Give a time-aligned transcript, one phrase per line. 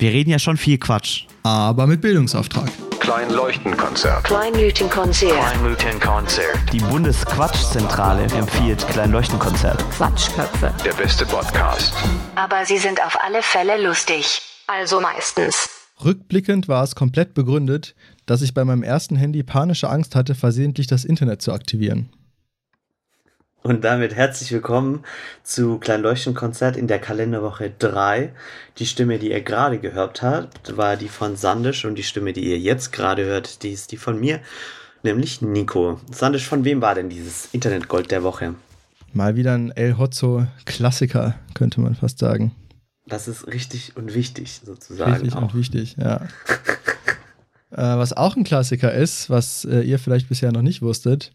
[0.00, 1.26] Wir reden ja schon viel Quatsch.
[1.42, 2.70] Aber mit Bildungsauftrag.
[3.00, 4.24] Kleinleuchtenkonzert.
[4.24, 5.34] Kleinleuchtenkonzert.
[5.34, 6.72] Kleinleuchtenkonzert.
[6.72, 9.78] Die Bundesquatschzentrale empfiehlt Kleinleuchtenkonzert.
[9.90, 10.72] Quatschköpfe.
[10.86, 11.92] Der beste Podcast.
[12.34, 14.40] Aber sie sind auf alle Fälle lustig.
[14.66, 15.68] Also meistens.
[16.02, 17.94] Rückblickend war es komplett begründet,
[18.24, 22.08] dass ich bei meinem ersten Handy panische Angst hatte, versehentlich das Internet zu aktivieren.
[23.62, 25.04] Und damit herzlich willkommen
[25.42, 28.32] zu Kleinleuchtenkonzert in der Kalenderwoche 3.
[28.78, 32.48] Die Stimme, die ihr gerade gehört habt, war die von Sandisch und die Stimme, die
[32.48, 34.40] ihr jetzt gerade hört, die ist die von mir,
[35.02, 36.00] nämlich Nico.
[36.10, 38.54] Sandisch, von wem war denn dieses Internetgold der Woche?
[39.12, 42.52] Mal wieder ein El Hotzo Klassiker, könnte man fast sagen.
[43.06, 45.12] Das ist richtig und wichtig sozusagen.
[45.12, 45.42] Richtig auch.
[45.42, 46.22] und wichtig, ja.
[47.72, 51.32] äh, was auch ein Klassiker ist, was äh, ihr vielleicht bisher noch nicht wusstet,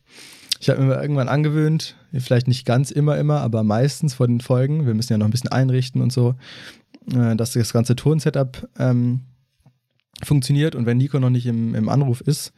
[0.59, 4.85] ich habe mir irgendwann angewöhnt, vielleicht nicht ganz immer, immer, aber meistens vor den Folgen,
[4.85, 6.35] wir müssen ja noch ein bisschen einrichten und so,
[7.13, 9.21] äh, dass das ganze Tonsetup ähm,
[10.23, 12.53] funktioniert und wenn Nico noch nicht im, im Anruf ist,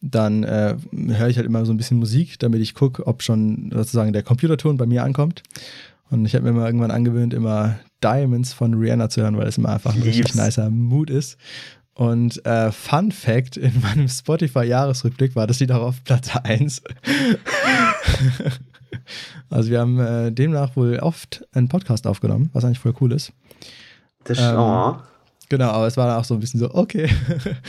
[0.00, 3.70] dann äh, höre ich halt immer so ein bisschen Musik, damit ich gucke, ob schon
[3.72, 5.42] sozusagen der Computerton bei mir ankommt.
[6.10, 9.58] Und ich habe mir mal irgendwann angewöhnt, immer Diamonds von Rihanna zu hören, weil es
[9.58, 11.36] immer einfach ein richtig nicer Mood ist.
[11.98, 16.80] Und äh, Fun Fact in meinem Spotify-Jahresrückblick war das Lied auch auf Platz 1.
[19.50, 23.32] also wir haben äh, demnach wohl oft einen Podcast aufgenommen, was eigentlich voll cool ist.
[24.22, 24.96] Das, Ähm, oh.
[25.48, 27.10] Genau, aber es war dann auch so ein bisschen so, okay,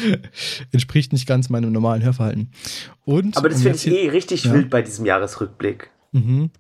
[0.72, 2.52] entspricht nicht ganz meinem normalen Hörverhalten.
[3.06, 4.54] Und, Aber das finde ich eh richtig Ja.
[4.54, 5.90] wild bei diesem Jahresrückblick.
[6.12, 6.52] Mhm.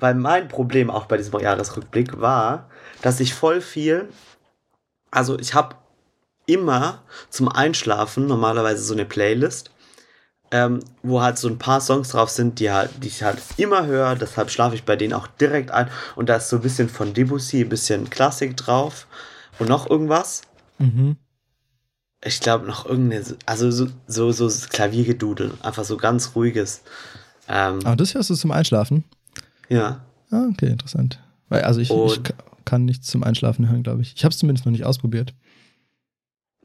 [0.00, 2.68] Weil mein Problem auch bei diesem Jahresrückblick war,
[3.00, 4.08] dass ich voll viel,
[5.12, 5.76] also ich habe
[6.46, 9.70] immer zum Einschlafen normalerweise so eine Playlist,
[10.50, 13.86] ähm, wo halt so ein paar Songs drauf sind, die, halt, die ich halt immer
[13.86, 16.88] höre, deshalb schlafe ich bei denen auch direkt ein und da ist so ein bisschen
[16.88, 19.06] von Debussy, ein bisschen Klassik drauf
[19.58, 20.42] und noch irgendwas.
[20.78, 21.16] Mhm.
[22.22, 26.82] Ich glaube noch irgendeine, also so, so, so Klaviergedudel, einfach so ganz ruhiges.
[27.48, 29.04] Ähm, Aber das hörst du zum Einschlafen?
[29.68, 30.00] ja.
[30.30, 31.20] Ah, okay, interessant.
[31.48, 32.20] Weil, also ich, ich
[32.64, 34.14] kann nichts zum Einschlafen hören, glaube ich.
[34.16, 35.34] Ich habe es zumindest noch nicht ausprobiert.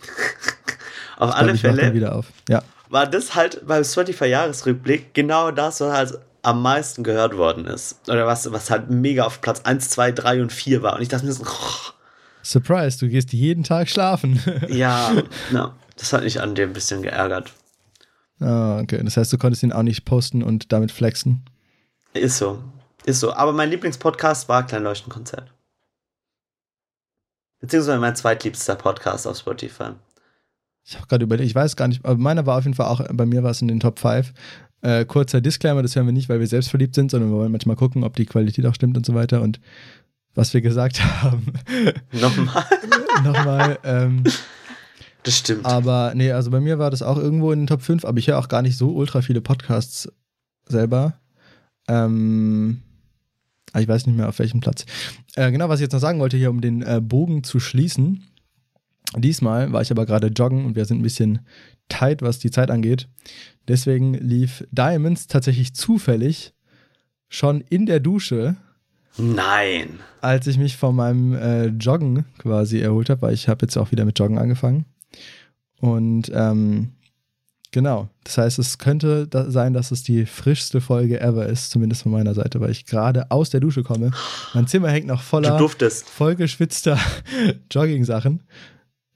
[1.18, 2.28] Auf alle Fälle wieder auf.
[2.48, 2.64] Ja.
[2.90, 8.00] war das halt beim Spotify-Jahresrückblick genau das, was halt am meisten gehört worden ist.
[8.08, 10.96] Oder was, was halt mega auf Platz 1, 2, 3 und 4 war.
[10.96, 11.46] Und ich dachte mir so,
[12.42, 14.42] Surprise, du gehst jeden Tag schlafen.
[14.70, 15.12] ja,
[15.52, 17.52] na, das hat mich an dem ein bisschen geärgert.
[18.40, 19.02] ah, okay.
[19.04, 21.44] Das heißt, du konntest ihn auch nicht posten und damit flexen.
[22.14, 22.64] Ist so.
[23.06, 23.34] Ist so.
[23.34, 25.52] Aber mein Lieblingspodcast war Kleinleuchtenkonzert.
[27.60, 29.92] Beziehungsweise mein zweitliebster Podcast auf Spotify.
[30.86, 33.02] Ich habe gerade überlegt, ich weiß gar nicht, aber meiner war auf jeden Fall auch,
[33.12, 34.34] bei mir war es in den Top 5.
[34.82, 37.52] Äh, kurzer Disclaimer, das hören wir nicht, weil wir selbst verliebt sind, sondern wir wollen
[37.52, 39.42] manchmal gucken, ob die Qualität auch stimmt und so weiter.
[39.42, 39.60] Und
[40.36, 41.54] was wir gesagt haben,
[42.14, 42.64] Nochmal.
[43.24, 43.80] nochmal.
[43.84, 44.24] Ähm,
[45.24, 45.66] Das stimmt.
[45.66, 48.28] aber nee, also bei mir war das auch irgendwo in den Top 5, aber ich
[48.28, 50.10] höre auch gar nicht so ultra viele Podcasts
[50.66, 51.20] selber.
[51.90, 52.82] Ähm,
[53.78, 54.86] ich weiß nicht mehr auf welchem Platz.
[55.36, 58.24] Äh, genau, was ich jetzt noch sagen wollte, hier um den äh, Bogen zu schließen.
[59.16, 61.40] Diesmal war ich aber gerade joggen und wir sind ein bisschen
[61.88, 63.08] tight, was die Zeit angeht.
[63.68, 66.54] Deswegen lief Diamonds tatsächlich zufällig
[67.28, 68.56] schon in der Dusche,
[69.18, 70.00] Nein.
[70.22, 73.92] als ich mich von meinem äh, Joggen quasi erholt habe, weil ich habe jetzt auch
[73.92, 74.86] wieder mit Joggen angefangen.
[75.80, 76.94] Und ähm,
[77.72, 82.04] genau, das heißt, es könnte da sein, dass es die frischste Folge ever ist, zumindest
[82.04, 84.12] von meiner Seite, weil ich gerade aus der Dusche komme.
[84.54, 86.98] Mein Zimmer hängt noch voller vollgeschwitzter
[87.72, 88.42] Jogging-Sachen.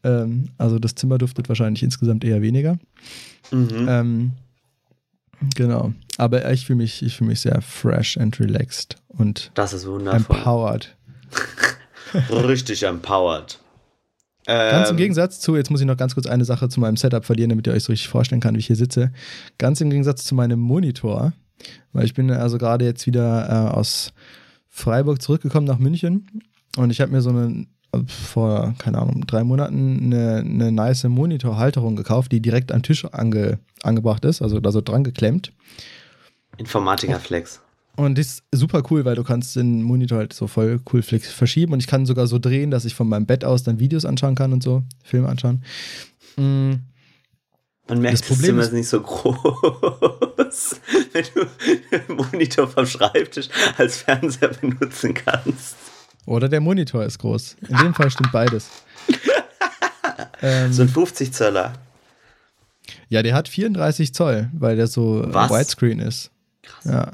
[0.04, 2.78] Ähm, also das Zimmer duftet wahrscheinlich insgesamt eher weniger.
[3.52, 3.86] Mhm.
[3.88, 4.32] Ähm,
[5.56, 5.94] genau.
[6.18, 10.36] Aber ich fühle mich, ich fühle mich sehr fresh and relaxed und Das ist wundervoll.
[10.38, 10.96] empowered.
[12.30, 13.60] Richtig empowered.
[14.46, 16.98] Ganz im Ähm, Gegensatz zu, jetzt muss ich noch ganz kurz eine Sache zu meinem
[16.98, 19.12] Setup verlieren, damit ihr euch so richtig vorstellen kann, wie ich hier sitze.
[19.58, 21.34] Ganz im Gegensatz zu meinem Monitor,
[21.94, 24.14] weil ich bin also gerade jetzt wieder äh, aus
[24.70, 26.42] Freiburg zurückgekommen nach München
[26.78, 27.68] und ich habe mir so eine
[28.08, 33.60] vor, keine Ahnung, drei Monaten eine, eine nice Monitorhalterung gekauft, die direkt am Tisch ange,
[33.84, 35.54] angebracht ist, also da so dran geklemmt.
[36.58, 37.62] Informatiker-Flex.
[37.96, 41.74] Und das ist super cool, weil du kannst den Monitor halt so voll cool verschieben
[41.74, 44.34] und ich kann sogar so drehen, dass ich von meinem Bett aus dann Videos anschauen
[44.36, 45.64] kann und so, Filme anschauen.
[46.38, 46.74] Mm,
[47.88, 50.80] Man merkt, Das das, Problem Zimmer ist- nicht so groß,
[51.14, 51.46] wenn du
[52.08, 55.76] den Monitor vom Schreibtisch als Fernseher benutzen kannst.
[56.26, 57.58] Oder der Monitor ist groß.
[57.68, 58.70] In dem Fall stimmt beides.
[60.42, 61.74] ähm, So ein 50 Zöller.
[63.10, 65.52] ja, der hat 34 Zoll, weil der so Was?
[65.52, 66.32] Widescreen ist.
[66.64, 66.86] Krass.
[66.86, 67.12] Ja.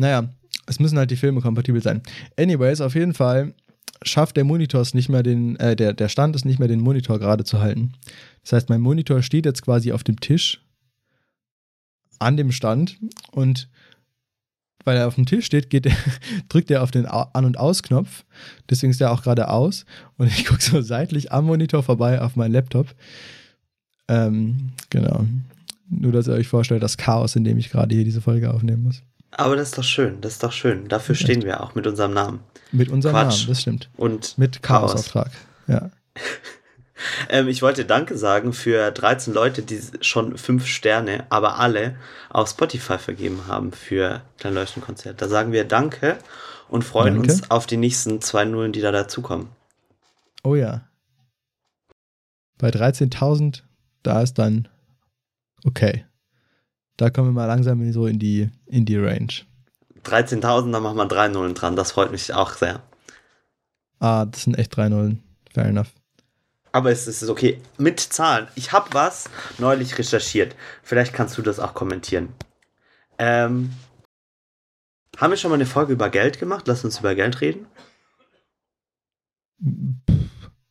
[0.00, 0.30] Naja,
[0.66, 2.00] es müssen halt die Filme kompatibel sein.
[2.38, 3.54] Anyways, auf jeden Fall
[4.02, 6.80] schafft der Monitor es nicht mehr den, äh, der, der Stand ist nicht mehr den
[6.80, 7.92] Monitor gerade zu halten.
[8.42, 10.64] Das heißt, mein Monitor steht jetzt quasi auf dem Tisch
[12.18, 12.98] an dem Stand
[13.30, 13.68] und
[14.84, 15.86] weil er auf dem Tisch steht, geht,
[16.48, 18.24] drückt er auf den An- und Aus-Knopf.
[18.70, 19.84] Deswegen ist er auch gerade aus.
[20.16, 22.94] Und ich gucke so seitlich am Monitor vorbei auf meinen Laptop.
[24.08, 25.26] Ähm, genau.
[25.90, 28.84] Nur, dass ihr euch vorstellt, das Chaos, in dem ich gerade hier diese Folge aufnehmen
[28.84, 29.02] muss.
[29.32, 30.88] Aber das ist doch schön, das ist doch schön.
[30.88, 31.22] Dafür Echt?
[31.22, 32.40] stehen wir auch mit unserem Namen.
[32.72, 33.40] Mit unserem Quatsch.
[33.40, 33.90] Namen, das stimmt.
[33.96, 34.92] Und Mit Chaos.
[34.92, 35.30] Chaosauftrag.
[35.66, 35.90] Ja.
[37.28, 41.96] Ähm, ich wollte Danke sagen für 13 Leute, die schon 5 Sterne, aber alle
[42.28, 45.20] auf Spotify vergeben haben für Klein Leuchtenkonzert.
[45.20, 46.18] Da sagen wir Danke
[46.68, 47.32] und freuen Danke.
[47.32, 49.48] uns auf die nächsten zwei Nullen, die da dazukommen.
[50.42, 50.82] Oh ja.
[52.58, 53.62] Bei 13.000,
[54.02, 54.68] da ist dann
[55.64, 56.04] okay.
[57.00, 59.32] Da kommen wir mal langsam so in die, in die Range.
[60.04, 61.74] 13.000, da machen wir drei Nullen dran.
[61.74, 62.82] Das freut mich auch sehr.
[64.00, 65.22] Ah, das sind echt drei Nullen.
[65.50, 65.88] Fair enough.
[66.72, 67.58] Aber es ist okay.
[67.78, 68.48] Mit Zahlen.
[68.54, 70.54] Ich habe was neulich recherchiert.
[70.82, 72.28] Vielleicht kannst du das auch kommentieren.
[73.18, 73.70] Ähm,
[75.16, 76.68] haben wir schon mal eine Folge über Geld gemacht?
[76.68, 77.64] Lass uns über Geld reden.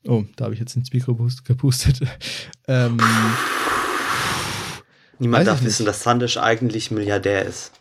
[0.08, 2.02] Oh, da habe ich jetzt ins Mikro gepust- gepustet.
[2.68, 3.00] ähm,
[5.20, 5.90] Niemand darf wissen, nicht.
[5.90, 7.72] dass Sandisch eigentlich Milliardär ist.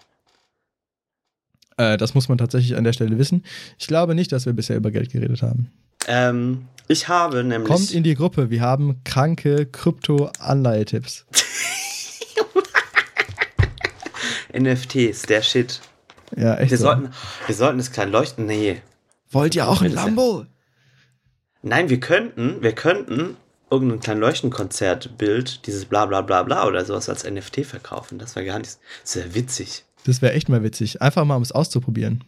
[1.77, 3.45] äh, das muss man tatsächlich an der Stelle wissen.
[3.79, 5.71] Ich glaube nicht, dass wir bisher über Geld geredet haben.
[6.07, 7.69] Ähm, ich habe nämlich.
[7.71, 8.51] Kommt in die Gruppe.
[8.51, 11.27] Wir haben kranke Krypto-Anleihetipps.
[14.53, 15.81] NFTs, der Shit.
[16.37, 16.71] Ja, echt.
[16.71, 16.85] Wir so.
[16.85, 17.11] sollten,
[17.47, 18.47] wir sollten das klein leuchten.
[18.47, 18.81] Nee.
[19.31, 20.47] Wollt ihr auch ein ja- Lambo?
[21.63, 23.37] Nein, wir könnten, wir könnten
[23.71, 28.19] irgendein klein Leuchtenkonzertbild, dieses bla bla bla bla oder sowas als NFT verkaufen.
[28.19, 28.79] Das wäre gar nicht.
[29.03, 29.85] Das wäre witzig.
[30.05, 31.03] Das wäre echt mal witzig.
[31.03, 32.25] Einfach mal, um es auszuprobieren.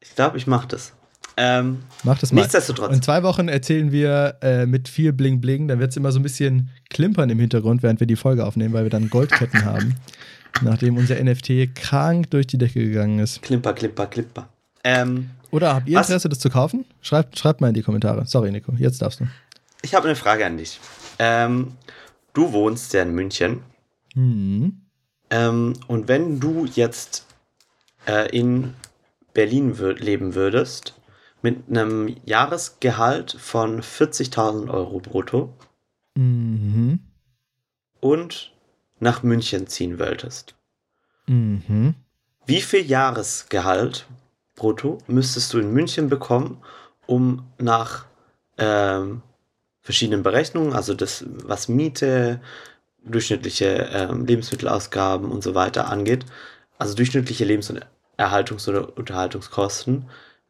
[0.00, 0.92] Ich glaube, ich mache das.
[1.36, 2.42] Ähm, Mach das mal.
[2.42, 2.94] nichtsdestotrotz.
[2.94, 5.68] In zwei Wochen erzählen wir äh, mit viel Bling Bling.
[5.68, 8.74] Dann wird es immer so ein bisschen klimpern im Hintergrund, während wir die Folge aufnehmen,
[8.74, 9.96] weil wir dann Goldketten haben.
[10.60, 13.40] Nachdem unser NFT krank durch die Decke gegangen ist.
[13.40, 14.48] Klimper, klimper, klimper.
[14.84, 16.08] Ähm, Oder habt ihr Was?
[16.08, 16.84] Interesse, das zu kaufen?
[17.00, 18.26] Schreibt, schreibt mal in die Kommentare.
[18.26, 18.72] Sorry, Nico.
[18.76, 19.26] Jetzt darfst du.
[19.82, 20.80] Ich habe eine Frage an dich.
[21.18, 21.76] Ähm,
[22.32, 23.62] du wohnst ja in München.
[24.14, 24.80] Hm.
[25.30, 27.26] Ähm, und wenn du jetzt
[28.06, 28.74] äh, in
[29.34, 30.94] Berlin leben würdest,
[31.42, 35.52] mit einem Jahresgehalt von 40.000 Euro brutto
[36.14, 37.00] Mhm.
[38.00, 38.52] und
[39.00, 40.54] nach München ziehen wolltest,
[41.26, 41.94] Mhm.
[42.46, 44.06] wie viel Jahresgehalt
[44.54, 46.58] brutto müsstest du in München bekommen,
[47.06, 48.04] um nach
[48.58, 49.22] ähm,
[49.82, 52.40] verschiedenen Berechnungen, also das, was Miete,
[53.04, 56.24] durchschnittliche ähm, Lebensmittelausgaben und so weiter angeht,
[56.78, 57.84] also durchschnittliche Lebens- und
[58.16, 60.08] Erhaltungs- oder Unterhaltungskosten,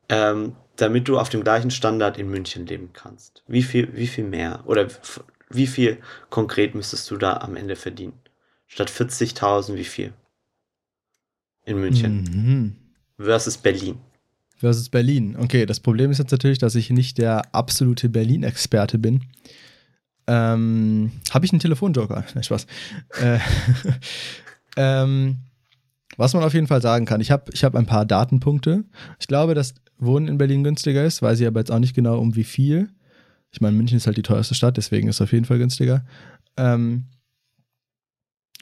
[0.08, 3.43] ähm, damit du auf dem gleichen Standard in München leben kannst.
[3.46, 4.88] Wie viel, wie viel mehr oder
[5.49, 5.99] wie viel
[6.31, 8.19] konkret müsstest du da am Ende verdienen?
[8.67, 10.12] Statt 40.000, wie viel?
[11.64, 12.76] In München Mhm.
[13.19, 14.00] versus Berlin.
[14.62, 15.35] Versus Berlin.
[15.37, 19.25] Okay, das Problem ist jetzt natürlich, dass ich nicht der absolute Berlin-Experte bin.
[20.29, 22.25] Ähm, Habe ich einen Telefonjoker?
[22.35, 22.69] Nein, Spaß.
[23.20, 23.41] Äh,
[24.76, 25.38] ähm,
[26.17, 28.85] was man auf jeden Fall sagen kann, ich habe ich hab ein paar Datenpunkte.
[29.19, 32.20] Ich glaube, dass Wohnen in Berlin günstiger ist, weiß ich aber jetzt auch nicht genau
[32.20, 32.88] um wie viel.
[33.50, 36.05] Ich meine, München ist halt die teuerste Stadt, deswegen ist es auf jeden Fall günstiger.
[36.56, 37.06] Ähm,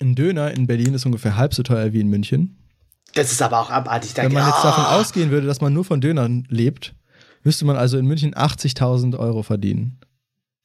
[0.00, 2.56] ein Döner in Berlin ist ungefähr halb so teuer wie in München.
[3.14, 4.12] Das ist aber auch abartig.
[4.16, 4.96] Wenn man jetzt davon Ah!
[5.00, 6.94] ausgehen würde, dass man nur von Dönern lebt,
[7.42, 9.98] müsste man also in München 80.000 Euro verdienen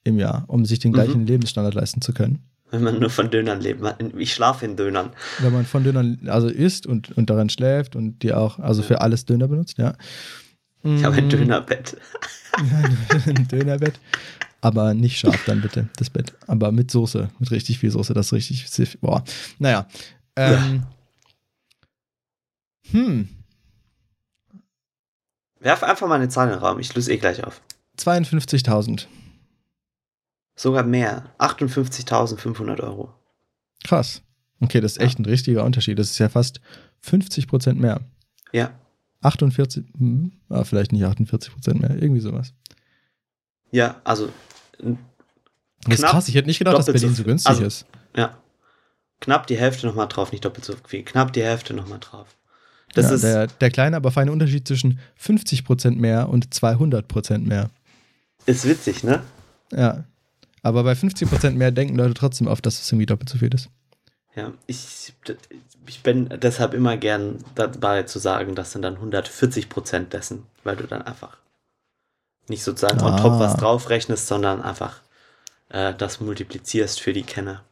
[0.04, 1.28] im Jahr, um sich den gleichen Mhm.
[1.28, 2.44] Lebensstandard leisten zu können.
[2.72, 3.82] Wenn man nur von Dönern lebt.
[4.18, 5.12] Ich schlafe in Dönern.
[5.40, 9.02] Wenn man von Dönern also isst und, und daran schläft und die auch, also für
[9.02, 9.94] alles Döner benutzt, ja.
[10.84, 11.98] Ich habe ein Mm, Dönerbett.
[13.26, 14.00] ein Dönerbett.
[14.62, 16.34] Aber nicht scharf dann bitte, das Bett.
[16.48, 19.24] Aber mit Soße, mit richtig viel Soße, das ist richtig, boah.
[19.60, 19.88] Naja.
[20.36, 20.84] Ähm,
[22.92, 23.30] hm,
[25.60, 26.80] Werf einfach mal eine Zahl in den Raum.
[26.80, 27.60] Ich löse eh gleich auf.
[27.98, 29.08] 52.000.
[30.56, 31.34] Sogar mehr.
[31.40, 33.12] 58.500 Euro.
[33.84, 34.22] Krass.
[34.60, 35.98] Okay, das ist echt ein richtiger Unterschied.
[35.98, 36.62] Das ist ja fast
[37.02, 38.02] 50 Prozent mehr.
[38.52, 38.72] Ja.
[39.22, 42.54] 48, hm, ah, vielleicht nicht 48 Prozent mehr, irgendwie sowas.
[43.72, 44.30] Ja, also.
[45.88, 47.86] Das ist krass, ich hätte nicht gedacht, dass Berlin so so günstig Also- ist.
[48.16, 48.38] Ja.
[49.20, 50.32] Knapp die Hälfte nochmal drauf.
[50.32, 51.04] Nicht doppelt so viel.
[51.04, 52.28] Knapp die Hälfte nochmal drauf.
[52.96, 53.24] Das ja, ist.
[53.24, 57.70] der, der kleine, aber feine Unterschied zwischen 50 Prozent mehr und 200 Prozent mehr.
[58.48, 59.22] ist witzig, ne?
[59.72, 60.04] Ja.
[60.64, 63.54] Aber bei 50 Prozent mehr denken Leute trotzdem oft, dass es irgendwie doppelt so viel
[63.54, 63.70] ist.
[64.36, 64.52] Ja.
[64.68, 65.14] Ich,
[65.88, 70.76] ich bin deshalb immer gern dabei zu sagen, das sind dann 140 Prozent dessen, weil
[70.76, 71.38] du dann einfach
[72.48, 73.40] Nicht sozusagen on top Ah.
[73.40, 75.02] was draufrechnest, sondern einfach
[75.70, 77.64] äh, das multiplizierst für die Kenner.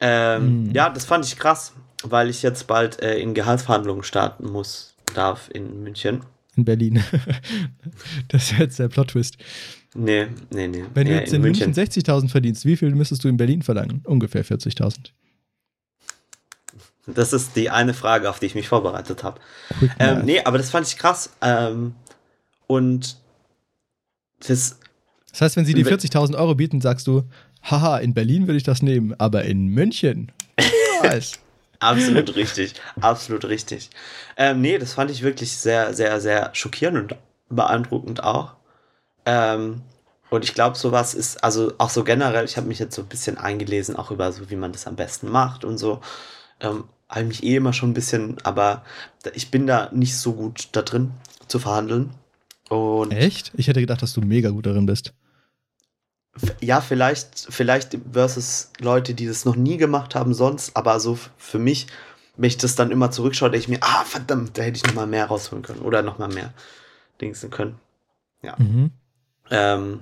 [0.00, 0.70] Ähm, Hm.
[0.72, 1.72] Ja, das fand ich krass,
[2.02, 6.20] weil ich jetzt bald äh, in Gehaltsverhandlungen starten muss, darf in München.
[6.56, 7.02] In Berlin.
[8.28, 9.36] das ist jetzt der Plot-Twist.
[9.94, 10.84] Nee, nee, nee.
[10.94, 14.02] Wenn du Ja, jetzt in München 60.000 verdienst, wie viel müsstest du in Berlin verlangen?
[14.04, 15.10] Ungefähr 40.000.
[17.06, 19.40] Das ist die eine Frage, auf die ich mich vorbereitet habe.
[19.98, 21.30] Ähm, nee, aber das fand ich krass.
[21.40, 21.94] Ähm,
[22.66, 23.16] und
[24.46, 24.78] das,
[25.30, 27.22] Das heißt, wenn sie dir Wenn- 40.000 Euro bieten, sagst du,
[27.62, 30.32] haha, in Berlin würde ich das nehmen, aber in München.
[31.02, 31.38] Was?
[31.80, 33.90] Absolut richtig, absolut richtig.
[34.36, 37.18] Ähm, nee, das fand ich wirklich sehr, sehr, sehr schockierend und
[37.48, 38.54] beeindruckend auch.
[39.24, 39.82] Ähm,
[40.30, 43.08] und ich glaube, sowas ist, also auch so generell, ich habe mich jetzt so ein
[43.08, 46.00] bisschen eingelesen, auch über so, wie man das am besten macht und so.
[46.60, 48.84] Ähm, habe eh immer schon ein bisschen, aber
[49.34, 51.12] ich bin da nicht so gut da drin
[51.46, 52.10] zu verhandeln.
[52.68, 53.52] Und Echt?
[53.56, 55.12] Ich hätte gedacht, dass du mega gut darin bist.
[56.60, 61.58] Ja, vielleicht, vielleicht versus Leute, die das noch nie gemacht haben sonst, aber so für
[61.58, 61.86] mich,
[62.36, 64.94] wenn ich das dann immer zurückschaue, denke ich mir, ah, verdammt, da hätte ich noch
[64.94, 66.52] mal mehr rausholen können oder noch mal mehr
[67.20, 67.78] dingsen können.
[68.58, 68.90] Mhm.
[69.50, 70.00] Ähm,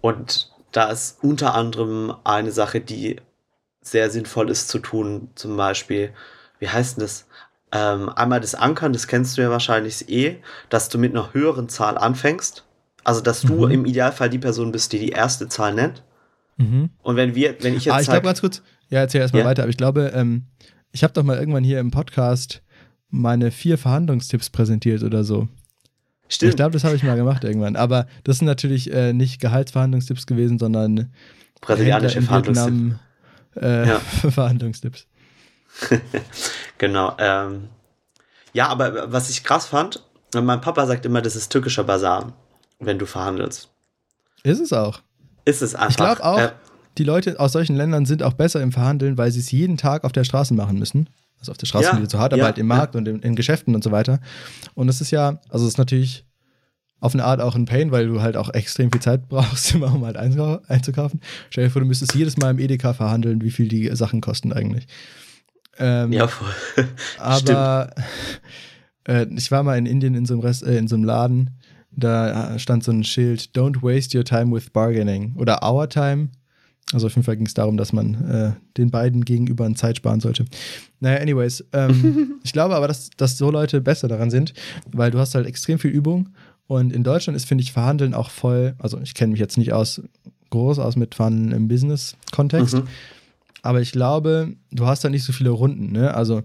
[0.00, 3.16] und da ist unter anderem eine Sache, die
[3.82, 6.12] sehr sinnvoll ist zu tun, zum Beispiel,
[6.58, 7.26] wie heißt denn das?
[7.72, 11.68] Ähm, einmal das Ankern, das kennst du ja wahrscheinlich eh, dass du mit einer höheren
[11.68, 12.64] Zahl anfängst.
[13.04, 13.70] Also, dass du Mhm.
[13.72, 16.02] im Idealfall die Person bist, die die erste Zahl nennt.
[16.58, 16.90] Mhm.
[17.02, 19.48] Und wenn wir, wenn ich jetzt Ah, ich glaube ganz kurz, ja, erzähl erstmal Ja.
[19.48, 20.44] weiter, aber ich glaube, ähm,
[20.92, 22.62] ich habe doch mal irgendwann hier im Podcast
[23.08, 25.48] meine vier Verhandlungstipps präsentiert oder so.
[26.28, 27.74] stimmt, Ich glaube, das habe ich mal gemacht irgendwann.
[27.76, 31.12] Aber das sind natürlich äh, nicht Gehaltsverhandlungstipps gewesen, sondern
[31.60, 32.96] brasilianische Verhandlungstipps.
[33.56, 33.98] Äh, Ja.
[34.30, 35.06] Verhandlungstipps.
[36.78, 37.14] Genau.
[37.18, 37.68] Ähm,
[38.52, 40.02] ja, aber was ich krass fand,
[40.34, 42.32] mein Papa sagt immer, das ist türkischer Basar,
[42.80, 43.68] wenn du verhandelst.
[44.42, 45.00] Ist es auch.
[45.44, 45.90] Ist es einfach.
[45.90, 46.52] Ich glaube auch, Äh,
[46.98, 50.04] die Leute aus solchen Ländern sind auch besser im Verhandeln, weil sie es jeden Tag
[50.04, 51.08] auf der Straße machen müssen.
[51.38, 52.76] Also auf der Straße Ja, wieder zu hart, aber ja, halt im ja.
[52.76, 54.20] Markt und in, in Geschäften und so weiter.
[54.74, 56.26] Und es ist ja, also es ist natürlich
[57.00, 59.94] auf eine Art auch ein Pain, weil du halt auch extrem viel Zeit brauchst, immer
[59.94, 61.20] um halt einzukaufen.
[61.48, 64.52] Stell dir vor, du müsstest jedes Mal im Edeka verhandeln, wie viel die Sachen kosten
[64.52, 64.86] eigentlich.
[65.78, 66.52] Ähm, ja, voll.
[67.18, 67.90] aber
[69.08, 71.50] äh, ich war mal in Indien in so einem, Rest, äh, in so einem Laden,
[71.92, 76.28] da stand so ein Schild, Don't waste your time with bargaining oder our time.
[76.92, 79.98] Also auf jeden Fall ging es darum, dass man äh, den beiden gegenüber an Zeit
[79.98, 80.44] sparen sollte.
[80.98, 84.54] Naja, anyways, ähm, ich glaube aber, dass, dass so Leute besser daran sind,
[84.90, 86.30] weil du hast halt extrem viel Übung
[86.66, 89.72] und in Deutschland ist, finde ich, Verhandeln auch voll, also ich kenne mich jetzt nicht
[89.72, 90.02] aus
[90.50, 92.82] groß aus mit Verhandeln im Business-Kontext, Mhm.
[93.62, 96.12] aber ich glaube, du hast da nicht so viele Runden, ne?
[96.14, 96.42] Also,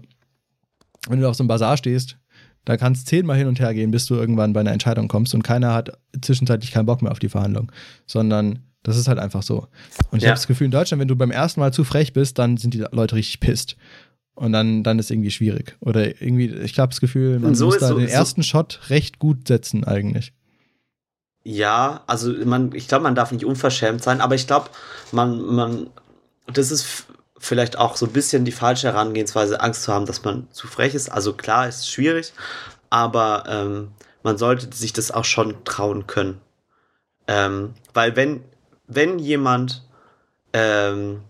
[1.08, 2.16] wenn du auf so einem Bazar stehst,
[2.66, 5.42] da kannst zehnmal hin und her gehen, bis du irgendwann bei einer Entscheidung kommst und
[5.42, 7.72] keiner hat zwischenzeitlich keinen Bock mehr auf die Verhandlung,
[8.06, 9.66] sondern das ist halt einfach so.
[10.10, 10.28] Und ich Ja.
[10.30, 12.74] habe das Gefühl, in Deutschland, wenn du beim ersten Mal zu frech bist, dann sind
[12.74, 13.76] die Leute richtig pisst.
[14.34, 15.76] Und dann, dann ist irgendwie schwierig.
[15.80, 18.80] Oder irgendwie, ich habe das Gefühl, man so muss da so- den so- ersten Shot
[18.90, 20.34] recht gut setzen eigentlich.
[21.44, 24.68] Ja, also man, ich glaube, man darf nicht unverschämt sein, aber ich glaube,
[25.12, 25.86] man, man,
[26.52, 27.05] das ist
[27.38, 30.94] vielleicht auch so ein bisschen die falsche Herangehensweise, Angst zu haben, dass man zu frech
[30.94, 31.10] ist.
[31.10, 32.32] Also klar, ist schwierig,
[32.90, 36.40] aber ähm, man sollte sich das auch schon trauen können.
[37.28, 38.42] Ähm, weil wenn,
[38.86, 39.82] wenn jemand
[40.52, 41.22] ähm,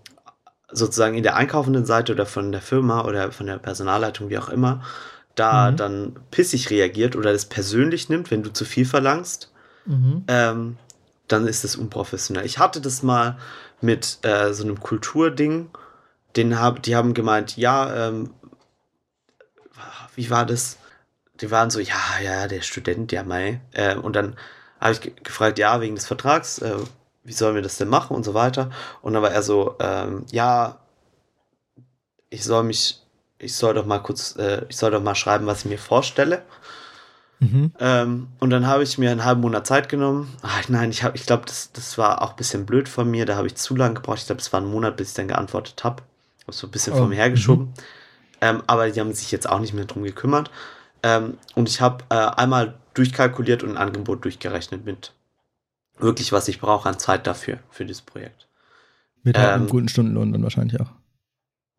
[0.70, 4.48] sozusagen in der einkaufenden Seite oder von der Firma oder von der Personalleitung, wie auch
[4.48, 4.82] immer,
[5.34, 5.76] da Mhm.
[5.76, 9.52] dann pissig reagiert oder das persönlich nimmt, wenn du zu viel verlangst,
[10.28, 10.76] ähm,
[11.28, 12.44] dann ist es unprofessionell.
[12.44, 13.36] Ich hatte das mal
[13.80, 15.68] mit äh, so einem Kulturding,
[16.36, 18.30] den hab, die haben gemeint, ja, ähm,
[20.14, 20.78] wie war das?
[21.40, 23.60] Die waren so, ja, ja, der Student, ja, mei.
[23.72, 24.36] Äh, und dann
[24.80, 26.76] habe ich ge gefragt, ja, wegen des Vertrags, äh,
[27.24, 28.70] wie sollen wir das denn machen und so weiter.
[29.02, 30.78] Und dann war er so, ähm, ja,
[32.30, 33.02] ich soll mich,
[33.38, 36.42] ich soll doch mal kurz, äh, ich soll doch mal schreiben, was ich mir vorstelle.
[37.40, 37.72] Mhm.
[37.78, 40.34] Ähm, und dann habe ich mir einen halben Monat Zeit genommen.
[40.40, 43.26] Ach nein, ich, hab- ich glaube, das, das war auch ein bisschen blöd von mir.
[43.26, 44.18] Da habe ich zu lange gebraucht.
[44.20, 46.02] Ich glaube, es war ein Monat, bis ich dann geantwortet habe.
[46.46, 47.72] Habe so ein bisschen Oh, vor mir hergeschoben.
[48.40, 50.50] Ähm, aber die haben sich jetzt auch nicht mehr drum gekümmert.
[51.02, 55.12] Ähm, und ich habe äh, einmal durchkalkuliert und ein Angebot durchgerechnet mit
[55.98, 58.48] wirklich, was ich brauche an Zeit dafür, für dieses Projekt.
[59.22, 60.92] Mit halt einem Ähm, guten Stundenlohn dann wahrscheinlich auch.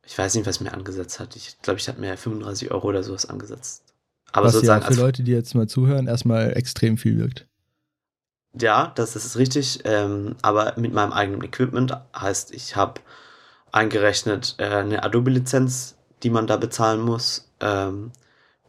[0.05, 1.35] Ich weiß nicht, was mir angesetzt hat.
[1.35, 3.83] Ich glaube, ich hatte mir 35 Euro oder sowas angesetzt.
[4.31, 7.47] Aber Was ja sozusagen für als Leute, die jetzt mal zuhören, erstmal extrem viel wirkt.
[8.59, 9.81] Ja, das ist richtig.
[9.85, 13.01] Ähm, aber mit meinem eigenen Equipment heißt, ich habe
[13.71, 17.49] eingerechnet äh, eine Adobe-Lizenz, die man da bezahlen muss.
[17.59, 18.11] Ähm,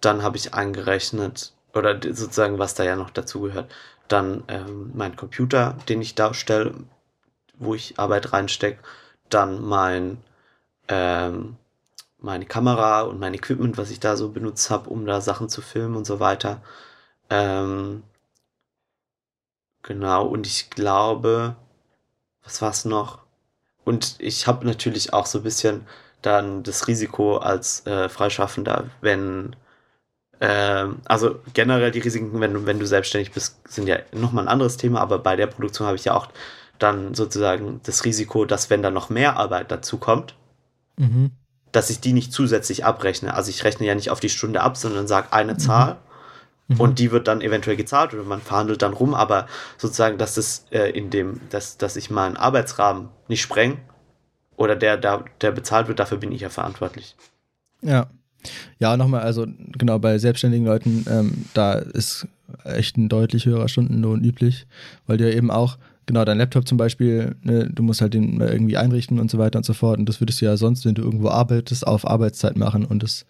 [0.00, 3.70] dann habe ich eingerechnet, oder sozusagen, was da ja noch dazugehört,
[4.08, 6.74] dann ähm, mein Computer, den ich darstelle,
[7.58, 8.82] wo ich Arbeit reinstecke,
[9.28, 10.18] dann mein
[10.88, 11.56] ähm,
[12.18, 15.62] meine Kamera und mein Equipment, was ich da so benutzt habe, um da Sachen zu
[15.62, 16.62] filmen und so weiter.
[17.30, 18.02] Ähm,
[19.82, 21.56] genau, und ich glaube,
[22.42, 23.27] was war's noch?
[23.88, 25.86] Und ich habe natürlich auch so ein bisschen
[26.20, 29.56] dann das Risiko als äh, Freischaffender, wenn
[30.40, 34.48] ähm, also generell die Risiken, wenn du, wenn du selbstständig bist, sind ja nochmal ein
[34.48, 36.28] anderes Thema, aber bei der Produktion habe ich ja auch
[36.78, 40.34] dann sozusagen das Risiko, dass wenn da noch mehr Arbeit dazu kommt,
[40.98, 41.30] Mhm.
[41.70, 43.34] dass ich die nicht zusätzlich abrechne.
[43.34, 45.96] Also ich rechne ja nicht auf die Stunde ab, sondern sage eine Zahl
[46.68, 46.80] Mhm.
[46.80, 49.46] und die wird dann eventuell gezahlt oder man verhandelt dann rum, aber
[49.78, 53.78] sozusagen, dass das äh, in dem, dass, dass ich meinen Arbeitsrahmen nicht spreng
[54.56, 57.16] oder der, der, der bezahlt wird, dafür bin ich ja verantwortlich.
[57.82, 58.08] Ja.
[58.78, 59.46] Ja, nochmal, also
[59.76, 62.28] genau, bei selbstständigen Leuten, ähm, da ist
[62.64, 64.66] echt ein deutlich höherer Stundenlohn üblich,
[65.06, 68.40] weil du ja eben auch, genau, dein Laptop zum Beispiel, ne, du musst halt den
[68.40, 69.98] irgendwie einrichten und so weiter und so fort.
[69.98, 73.26] Und das würdest du ja sonst, wenn du irgendwo arbeitest, auf Arbeitszeit machen und das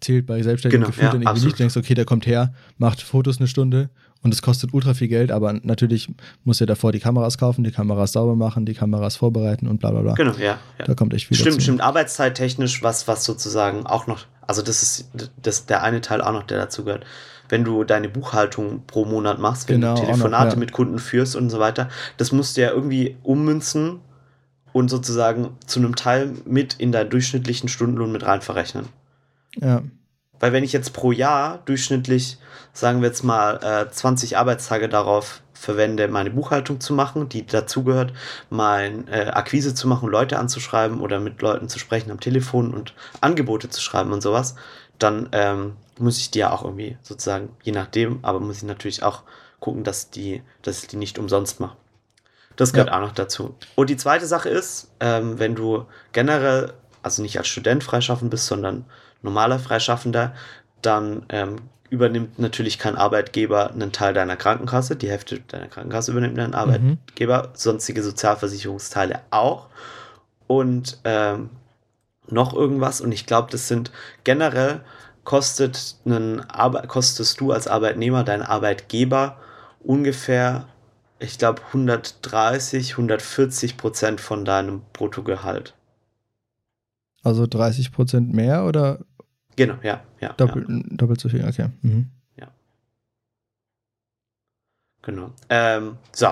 [0.00, 1.46] zählt bei Selbstständigen Genau, gefühlt ja, dann irgendwie absolut.
[1.46, 1.58] nicht.
[1.58, 3.90] Du denkst, okay, der kommt her, macht Fotos eine Stunde
[4.22, 6.08] und es kostet ultra viel Geld, aber natürlich
[6.44, 9.90] muss er davor die Kameras kaufen, die Kameras sauber machen, die Kameras vorbereiten und bla
[9.90, 10.14] bla bla.
[10.14, 10.58] Genau, ja.
[10.78, 10.84] ja.
[10.84, 11.62] Da kommt echt viel Stimmt, dazu.
[11.62, 11.80] stimmt.
[11.80, 15.10] Arbeitszeittechnisch, was, was sozusagen auch noch, also das ist
[15.40, 17.04] das, der eine Teil auch noch, der dazu gehört.
[17.48, 20.58] Wenn du deine Buchhaltung pro Monat machst, wenn Genau, du noch, Telefonate ja.
[20.58, 24.00] mit Kunden führst und so weiter, das musst du ja irgendwie ummünzen
[24.72, 28.86] und sozusagen zu einem Teil mit in deinen durchschnittlichen Stundenlohn mit rein verrechnen.
[29.60, 29.82] Ja.
[30.38, 32.38] Weil wenn ich jetzt pro Jahr durchschnittlich,
[32.72, 38.12] sagen wir jetzt mal, äh, 20 Arbeitstage darauf verwende, meine Buchhaltung zu machen, die dazugehört,
[38.50, 42.94] mein äh, Akquise zu machen, Leute anzuschreiben oder mit Leuten zu sprechen am Telefon und
[43.22, 44.54] Angebote zu schreiben und sowas,
[44.98, 49.02] dann ähm, muss ich die ja auch irgendwie sozusagen, je nachdem, aber muss ich natürlich
[49.02, 49.22] auch
[49.60, 51.76] gucken, dass die, dass ich die nicht umsonst mache.
[52.56, 52.96] Das gehört Ja.
[52.96, 53.54] auch noch dazu.
[53.74, 58.46] Und die zweite Sache ist, ähm, wenn du generell, also nicht als Student freischaffen bist,
[58.46, 58.84] sondern
[59.22, 60.34] normaler Freischaffender,
[60.82, 61.56] dann ähm,
[61.90, 64.96] übernimmt natürlich kein Arbeitgeber einen Teil deiner Krankenkasse.
[64.96, 69.68] Die Hälfte deiner Krankenkasse übernimmt dein Arbeitgeber, sonstige Sozialversicherungsteile auch.
[70.46, 71.50] Und ähm,
[72.28, 73.00] noch irgendwas.
[73.00, 73.90] Und ich glaube, das sind
[74.24, 74.80] generell
[75.24, 79.36] kostet einen Arbe kostest du als Arbeitnehmer deinen Arbeitgeber
[79.80, 80.66] ungefähr,
[81.18, 85.74] ich glaube, 130, 140 Prozent von deinem Bruttogehalt.
[87.26, 89.00] Also 30 Prozent mehr oder
[89.56, 90.32] Genau, ja, ja.
[90.34, 91.44] doppelt, ja doppelt so viel?
[91.46, 91.70] Okay.
[91.82, 92.06] Mhm.
[95.02, 95.30] genau.
[95.48, 96.26] Ähm, so,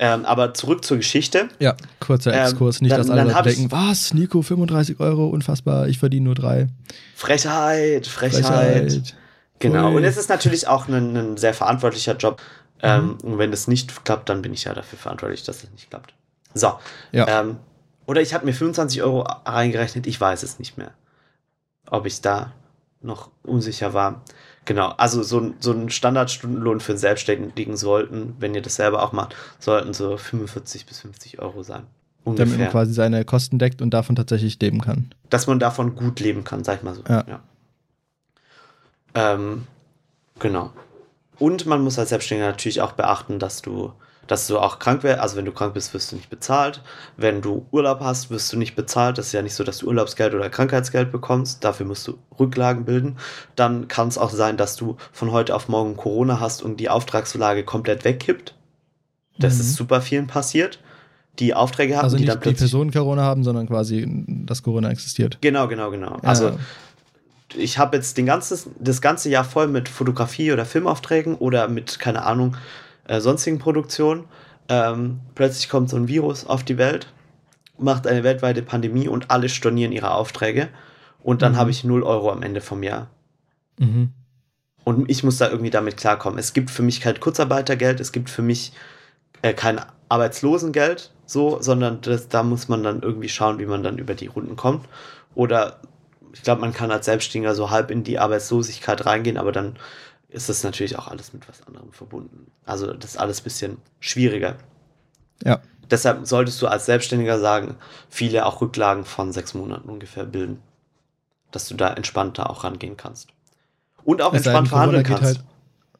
[0.00, 1.48] ähm, aber zurück zur Geschichte.
[1.60, 2.80] Ja, kurzer Ähm, Exkurs.
[2.80, 6.66] Nicht, dann- dass alle denken, was, Nico, 35 Euro, unfassbar, ich verdiene nur drei.
[7.14, 9.14] Frechheit, Frechheit.
[9.60, 9.90] Genau.
[9.90, 9.96] Ui.
[9.96, 12.42] Und es ist natürlich auch ein, ein sehr verantwortlicher Job.
[12.82, 15.88] Ähm, und wenn das nicht klappt, dann bin ich ja dafür verantwortlich, dass es nicht
[15.90, 16.12] klappt.
[16.52, 16.72] So.
[17.12, 17.40] Ja.
[18.06, 20.92] Oder ich habe mir 25 Euro reingerechnet, ich weiß es nicht mehr.
[21.90, 22.52] Ob ich da
[23.00, 24.22] noch unsicher war.
[24.64, 29.02] Genau, also so, ein- so ein Standardstundenlohn für einen Selbstständigen sollten, wenn ihr das selber
[29.02, 31.84] auch macht, sollten so 45 bis 50 Euro sein.
[32.24, 32.70] Damit man Ungefähr.
[32.70, 35.12] quasi seine Kosten deckt und davon tatsächlich leben kann.
[35.30, 37.02] Dass man davon gut leben kann, sag ich mal so.
[37.08, 37.24] Ja.
[39.14, 39.66] Ähm,
[40.40, 40.72] genau.
[41.38, 43.92] Und man muss als Selbstständiger natürlich auch beachten, dass du,
[44.26, 45.20] dass du auch krank wärst.
[45.20, 46.82] Also wenn du krank bist, wirst du nicht bezahlt.
[47.16, 49.18] Wenn du Urlaub hast, wirst du nicht bezahlt.
[49.18, 51.62] Das ist ja nicht so, dass du Urlaubsgeld oder Krankheitsgeld bekommst.
[51.64, 53.16] Dafür musst du Rücklagen bilden.
[53.54, 56.88] Dann kann es auch sein, dass du von heute auf morgen Corona hast und die
[56.88, 58.54] Auftragslage komplett wegkippt.
[59.38, 59.60] Das Mhm.
[59.60, 60.80] ist super vielen passiert.
[61.38, 62.70] Die Aufträge hatten, Also die nicht dann die plötzlich.
[62.70, 65.36] Personen Corona haben, sondern quasi, dass Corona existiert.
[65.42, 66.12] Genau, genau, genau.
[66.12, 66.18] Ja.
[66.22, 66.58] Also
[67.54, 71.98] ich habe jetzt den ganzes, das ganze Jahr voll mit Fotografie oder Filmaufträgen oder mit,
[71.98, 72.56] keine Ahnung,
[73.08, 74.24] äh, sonstigen Produktionen.
[74.68, 77.12] Ähm, plötzlich kommt so ein Virus auf die Welt,
[77.78, 80.68] macht eine weltweite Pandemie und alle stornieren ihre Aufträge.
[81.22, 81.56] Und dann Mhm.
[81.56, 83.08] habe ich 0 Euro am Ende vom Jahr.
[83.78, 84.12] Mhm.
[84.84, 86.38] Und ich muss da irgendwie damit klarkommen.
[86.38, 88.72] Es gibt für mich kein Kurzarbeitergeld, es gibt für mich
[89.42, 93.98] äh, kein Arbeitslosengeld, so, sondern das, da muss man dann irgendwie schauen, wie man dann
[93.98, 94.86] über die Runden kommt.
[95.34, 95.80] Oder
[96.32, 99.76] ich glaube, man kann als Selbstständiger so halb in die Arbeitslosigkeit reingehen, aber dann
[100.36, 102.46] ist das natürlich auch alles mit was anderem verbunden.
[102.64, 104.56] Also das ist alles ein bisschen schwieriger.
[105.44, 105.60] Ja.
[105.90, 107.76] Deshalb solltest du als Selbstständiger sagen,
[108.10, 110.58] viele auch Rücklagen von sechs Monaten ungefähr bilden.
[111.52, 113.28] Dass du da entspannter auch rangehen kannst.
[114.04, 115.22] Und auch Es entspannt verhandeln kannst.
[115.24, 115.40] halt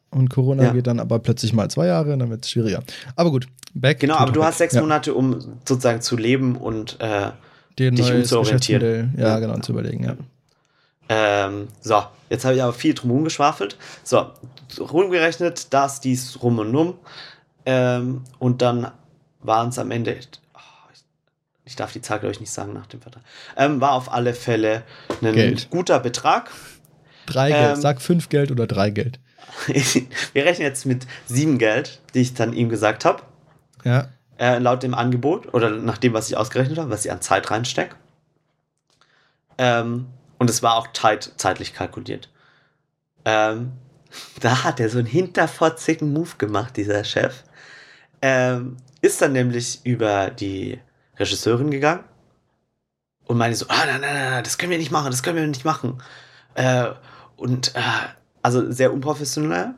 [0.09, 0.71] und Corona Ja.
[0.73, 2.81] geht dann aber plötzlich mal zwei Jahre, dann wird es schwieriger.
[3.17, 3.99] Aber gut, back.
[3.99, 4.81] Genau, aber du hast sechs Ja.
[4.81, 7.31] Monate, um sozusagen zu leben und äh,
[7.77, 9.13] dich umzuorientieren.
[9.17, 9.63] Ja, Ja, genau, genau.
[9.65, 10.15] zu überlegen, ja.
[11.09, 13.77] Ähm, so, jetzt habe ich aber viel drum geschwafelt.
[14.03, 14.31] So,
[14.79, 16.99] rumgerechnet, das, dies, rum und um.
[17.65, 18.91] Ähm, und dann
[19.39, 20.17] waren es am Ende,
[20.53, 20.59] oh,
[20.93, 21.03] ich,
[21.65, 23.23] ich darf die Zahl, glaube ich, nicht sagen nach dem Vertrag,
[23.55, 24.83] ähm, war auf alle Fälle
[25.21, 25.69] ein Geld.
[25.69, 26.51] guter Betrag.
[27.25, 27.75] Drei Geld.
[27.75, 29.19] Ähm, Sag fünf Geld oder drei Geld.
[30.33, 33.23] Wir rechnen jetzt mit sieben Geld, die ich dann ihm gesagt habe.
[33.83, 34.09] Ja.
[34.39, 37.49] äh, laut dem Angebot oder nach dem, was ich ausgerechnet habe, was ich an Zeit
[37.49, 37.95] reinstecke.
[39.57, 42.29] Ähm, und es war auch zeit, zeitlich kalkuliert.
[43.25, 43.73] Ähm,
[44.39, 47.43] da hat er so einen hinterfotzigen Move gemacht, dieser Chef.
[48.21, 50.79] Ähm, ist dann nämlich über die
[51.17, 52.03] Regisseurin gegangen
[53.25, 55.47] und meinte so, ah, nein, nein, nein, das können wir nicht machen, das können wir
[55.47, 56.01] nicht machen.
[56.55, 56.91] Äh,
[57.35, 57.81] und äh,
[58.41, 59.75] also sehr unprofessionell.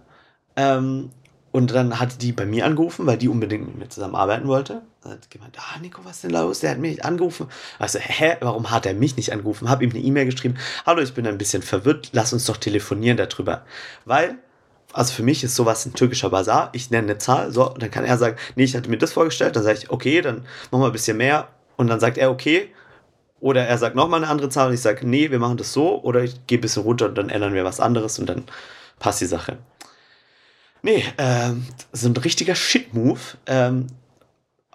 [0.56, 1.12] Ähm,
[1.52, 4.84] und dann hat die bei mir angerufen, weil die unbedingt mit mir zusammenarbeiten wollte.
[5.06, 6.60] Hat gemeint, ah, Nico, was ist denn los?
[6.60, 7.48] Der hat mich angerufen.
[7.80, 9.70] Also, hä, warum hat er mich nicht angerufen?
[9.70, 10.58] Hab ihm eine E-Mail geschrieben.
[10.86, 12.10] Hallo, ich bin ein bisschen verwirrt.
[12.12, 13.66] Lass uns doch telefonieren darüber.
[14.04, 14.40] Weil,
[14.92, 16.70] also für mich ist sowas ein türkischer Bazar.
[16.74, 17.54] Ich nenne eine Zahl.
[17.54, 19.56] So, dann kann er sagen, nee, ich hatte mir das vorgestellt.
[19.56, 21.48] Dann sage ich, okay, dann machen wir ein bisschen mehr.
[21.78, 22.70] Und dann sagt er, okay.
[23.40, 26.02] Oder er sagt nochmal eine andere Zahl und ich sage, nee, wir machen das so.
[26.02, 28.44] Oder ich gehe ein bisschen runter und dann ändern wir was anderes und dann
[29.00, 29.60] passt die Sache.
[30.82, 33.20] Nee, ähm, so ein richtiger Shit-Move.
[33.46, 33.88] Ähm,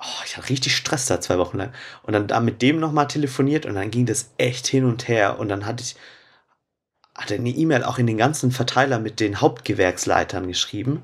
[0.04, 1.72] oh, ich hatte richtig Stress da zwei Wochen lang.
[2.02, 5.38] Und dann da mit dem nochmal telefoniert und dann ging das echt hin und her.
[5.38, 5.96] Und dann hatte ich
[7.14, 11.02] hatte eine E-Mail auch in den ganzen Verteiler mit den Hauptgewerksleitern geschrieben.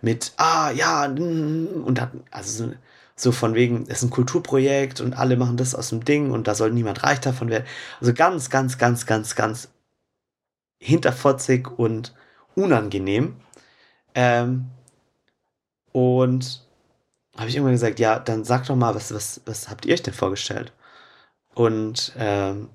[0.00, 2.72] Mit, ah, ja, und dann, also so,
[3.14, 6.48] so von wegen, es ist ein Kulturprojekt und alle machen das aus dem Ding und
[6.48, 7.66] da soll niemand reich davon werden.
[8.00, 9.68] Also ganz, ganz, ganz, ganz, ganz
[10.80, 12.12] hinterfotzig und
[12.56, 13.36] unangenehm.
[14.16, 14.70] Ähm,
[15.92, 16.66] und
[17.36, 20.02] habe ich irgendwann gesagt, ja, dann sag doch mal, was, was, was habt ihr euch
[20.02, 20.72] denn vorgestellt?
[21.54, 22.70] Und ähm,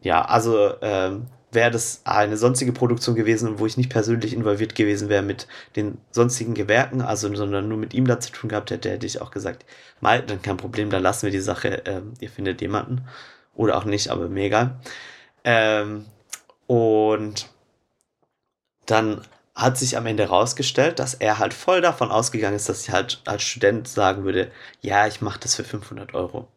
[0.00, 5.08] ja, also ähm, wäre das eine sonstige Produktion gewesen, wo ich nicht persönlich involviert gewesen
[5.08, 8.90] wäre mit den sonstigen Gewerken, also sondern nur mit ihm da zu tun gehabt hätte,
[8.90, 9.64] hätte ich auch gesagt,
[10.00, 13.06] mal, dann kein Problem, dann lassen wir die Sache, ähm, ihr findet jemanden.
[13.54, 14.80] Oder auch nicht, aber mir egal.
[15.44, 16.06] Ähm,
[16.66, 17.48] und
[18.86, 19.22] dann
[19.60, 23.20] hat sich am Ende herausgestellt, dass er halt voll davon ausgegangen ist, dass ich halt
[23.26, 26.48] als Student sagen würde, ja, ich mache das für 500 Euro.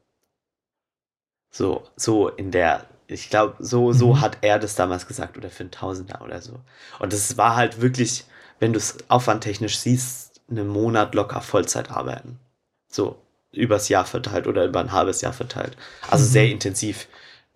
[1.52, 4.22] So, so in der, ich glaube, so, so Mhm.
[4.22, 6.60] hat er das damals gesagt oder für einen Tausender oder so.
[7.00, 8.26] Und das war halt wirklich,
[8.60, 12.40] wenn du es aufwandtechnisch siehst, einen Monat locker Vollzeit arbeiten.
[12.88, 13.18] So,
[13.52, 15.78] übers Jahr verteilt oder über ein halbes Jahr verteilt.
[16.10, 16.30] Also Mhm.
[16.30, 17.08] sehr intensiv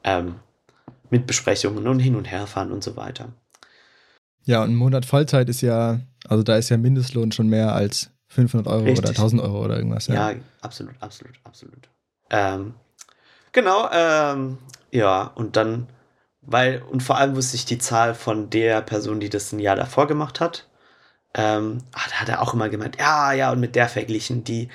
[0.04, 0.40] ähm,
[1.10, 3.30] mit Besprechungen und hin und her fahren und so weiter.
[4.48, 8.12] Ja, und ein Monat Vollzeit ist ja, also da ist ja Mindestlohn schon mehr als
[8.30, 9.00] 500 Euro Richtig.
[9.00, 10.08] oder 1000 Euro oder irgendwas.
[10.08, 10.32] Ja,
[10.62, 11.90] absolut, absolut, absolut.
[12.30, 12.74] Ähm,
[13.52, 14.58] genau, ähm,
[14.90, 15.88] ja, und dann,
[16.42, 19.76] weil, und vor allem wusste ich die Zahl von der Person, die das ein Jahr
[19.76, 20.70] davor gemacht hat.
[21.34, 24.70] Ähm, ah, da hat er auch immer gemeint, ja, ja, und mit der verglichen, die,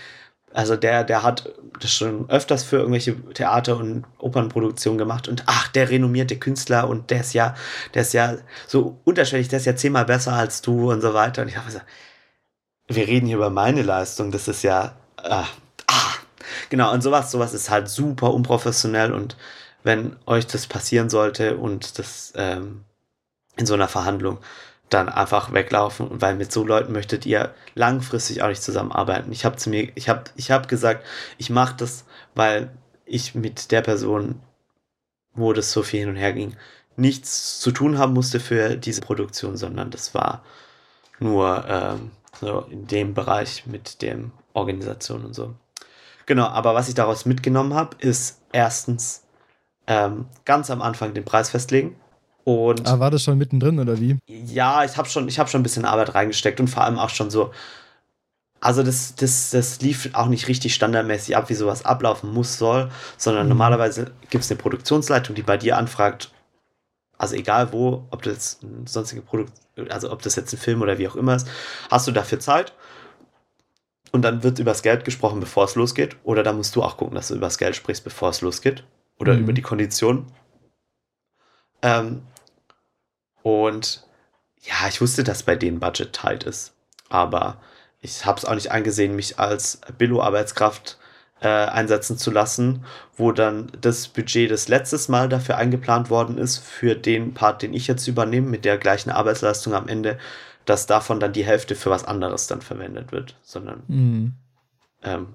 [0.54, 5.68] also der, der hat das schon öfters für irgendwelche Theater- und Opernproduktionen gemacht und ach,
[5.68, 7.54] der renommierte Künstler und der ist ja,
[7.94, 8.36] der ist ja
[8.66, 11.42] so unterschiedlich, der ist ja zehnmal besser als du und so weiter.
[11.42, 11.86] Und ich habe gesagt,
[12.88, 15.46] wir reden hier über meine Leistung, das ist ja, ah,
[15.86, 16.14] ah.
[16.68, 19.36] genau, und sowas, sowas ist halt super unprofessionell und
[19.82, 22.84] wenn euch das passieren sollte und das ähm,
[23.56, 24.38] in so einer Verhandlung,
[24.92, 29.32] dann einfach weglaufen, weil mit so Leuten möchtet ihr langfristig auch nicht zusammenarbeiten.
[29.32, 31.04] Ich habe zu mir, ich habe, ich habe gesagt,
[31.38, 32.70] ich mache das, weil
[33.04, 34.40] ich mit der Person,
[35.34, 36.56] wo das so viel hin und her ging,
[36.96, 40.42] nichts zu tun haben musste für diese Produktion, sondern das war
[41.20, 45.54] nur ähm, so in dem Bereich mit dem Organisation und so.
[46.26, 49.24] Genau, aber was ich daraus mitgenommen habe, ist erstens
[49.86, 51.96] ähm, ganz am Anfang den Preis festlegen.
[52.44, 54.18] Und Ah, war das schon mittendrin oder wie?
[54.26, 57.10] ja, ich habe schon, ich hab schon ein bisschen Arbeit reingesteckt und vor allem auch
[57.10, 57.52] schon so.
[58.60, 62.90] Also das, das, das lief auch nicht richtig standardmäßig ab, wie sowas ablaufen muss, soll,
[63.16, 63.50] sondern Mhm.
[63.50, 66.30] normalerweise gibt es eine Produktionsleitung, die bei dir anfragt,
[67.18, 69.52] also egal wo, ob das jetzt ein sonstige Produkt,
[69.90, 71.48] also ob das jetzt ein Film oder wie auch immer ist,
[71.90, 72.72] hast du dafür Zeit
[74.12, 77.16] und dann wird übers Geld gesprochen, bevor es losgeht, oder da musst du auch gucken,
[77.16, 78.84] dass du übers Geld sprichst, bevor es losgeht,
[79.18, 79.40] oder Mhm.
[79.40, 80.26] über die Konditionen.
[81.82, 82.22] Ähm,
[83.42, 84.04] und
[84.62, 86.72] ja, ich wusste, dass bei denen Budget tight ist.
[87.08, 87.56] Aber
[88.00, 90.98] ich habe es auch nicht angesehen, mich als Billo-Arbeitskraft
[91.40, 92.84] äh, einsetzen zu lassen,
[93.16, 97.74] wo dann das Budget das letztes Mal dafür eingeplant worden ist, für den Part, den
[97.74, 100.18] ich jetzt übernehme, mit der gleichen Arbeitsleistung am Ende,
[100.64, 104.34] dass davon dann die Hälfte für was anderes dann verwendet wird, sondern Mhm.
[105.02, 105.34] ähm,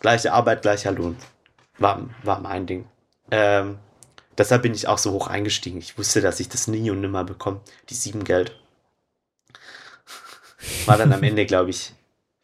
[0.00, 1.16] gleiche Arbeit, gleicher Lohn.
[1.78, 2.86] War, war mein Ding.
[3.30, 3.78] Ähm,
[4.38, 5.78] Deshalb bin ich auch so hoch eingestiegen.
[5.78, 7.60] Ich wusste, dass ich das nie und nimmer bekomme.
[7.90, 8.58] Die sieben Geld.
[10.86, 11.92] War dann am Ende, glaube ich,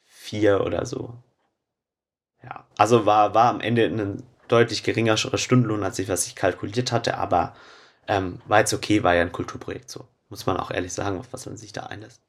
[0.04, 1.14] vier oder so.
[2.42, 6.92] Ja, also war, war am Ende ein deutlich geringerer Stundenlohn, als ich, was ich kalkuliert
[6.92, 7.54] hatte, aber
[8.06, 10.06] ähm, war jetzt okay, war ja ein Kulturprojekt so.
[10.30, 12.22] Muss man auch ehrlich sagen, auf was man sich da einlässt.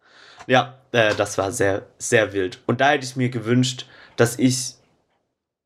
[0.48, 2.62] Ja, äh, das war sehr, sehr wild.
[2.65, 4.76] Und da hätte ich mir gewünscht, dass ich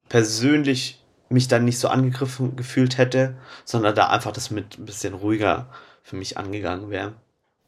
[0.09, 1.02] persönlich
[1.33, 5.67] mich dann nicht so angegriffen gefühlt hätte, sondern da einfach das mit ein bisschen ruhiger
[6.03, 7.13] für mich angegangen wäre.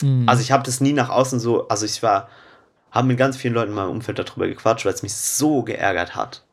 [0.01, 0.27] Mhm.
[0.27, 2.29] Also ich habe das nie nach außen so, also ich war,
[2.91, 6.15] habe mit ganz vielen Leuten in meinem Umfeld darüber gequatscht, weil es mich so geärgert
[6.15, 6.43] hat.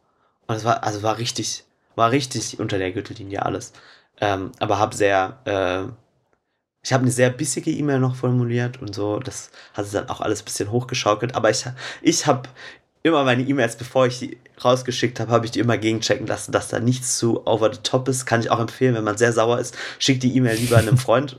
[0.46, 3.72] Und es war, also war richtig, war richtig unter der Gürtellinie alles.
[4.20, 5.92] Ähm, aber habe sehr, äh,
[6.84, 9.20] ich habe eine sehr bissige E-Mail noch formuliert und so.
[9.20, 11.34] Das hat es dann auch alles ein bisschen hochgeschaukelt.
[11.34, 11.64] Aber ich,
[12.00, 12.48] ich habe
[13.02, 16.68] immer meine E-Mails, bevor ich die rausgeschickt habe, habe ich die immer gegenchecken lassen, dass
[16.68, 18.26] da nichts zu over the top ist.
[18.26, 21.38] Kann ich auch empfehlen, wenn man sehr sauer ist, schickt die E-Mail lieber einem Freund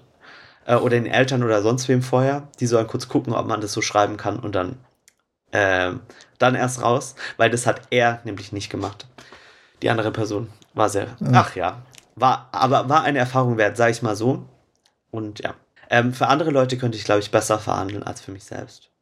[0.65, 2.47] äh, oder den Eltern oder sonst wem vorher.
[2.60, 4.78] Die sollen kurz gucken, ob man das so schreiben kann und dann,
[5.52, 5.91] äh,
[6.39, 9.08] dann erst raus, weil das hat er nämlich nicht gemacht.
[9.82, 11.82] Die andere Person war sehr, ach ja,
[12.15, 14.47] war, aber war eine Erfahrung wert, sage ich mal so.
[15.12, 15.56] Und ja,
[15.89, 18.93] ähm, für andere Leute könnte ich, glaube ich, besser verhandeln als für mich selbst.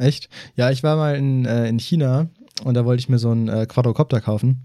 [0.00, 0.30] Echt?
[0.56, 2.30] Ja, ich war mal in, äh, in China
[2.64, 4.62] und da wollte ich mir so einen äh, Quadrocopter kaufen.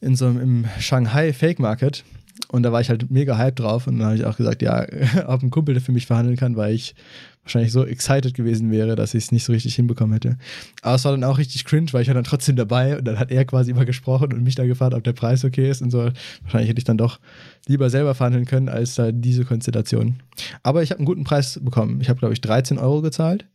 [0.00, 2.04] In so einem im Shanghai Fake Market.
[2.48, 4.84] Und da war ich halt mega hype drauf und dann habe ich auch gesagt, ja,
[5.26, 6.94] ob ein Kumpel der für mich verhandeln kann, weil ich
[7.42, 10.36] wahrscheinlich so excited gewesen wäre, dass ich es nicht so richtig hinbekommen hätte.
[10.82, 13.18] Aber es war dann auch richtig cringe, weil ich war dann trotzdem dabei und dann
[13.18, 15.90] hat er quasi immer gesprochen und mich dann gefragt, ob der Preis okay ist und
[15.90, 16.10] so.
[16.42, 17.18] Wahrscheinlich hätte ich dann doch
[17.66, 20.16] lieber selber verhandeln können, als da diese Konstellation.
[20.62, 22.00] Aber ich habe einen guten Preis bekommen.
[22.00, 23.46] Ich habe, glaube ich, 13 Euro gezahlt.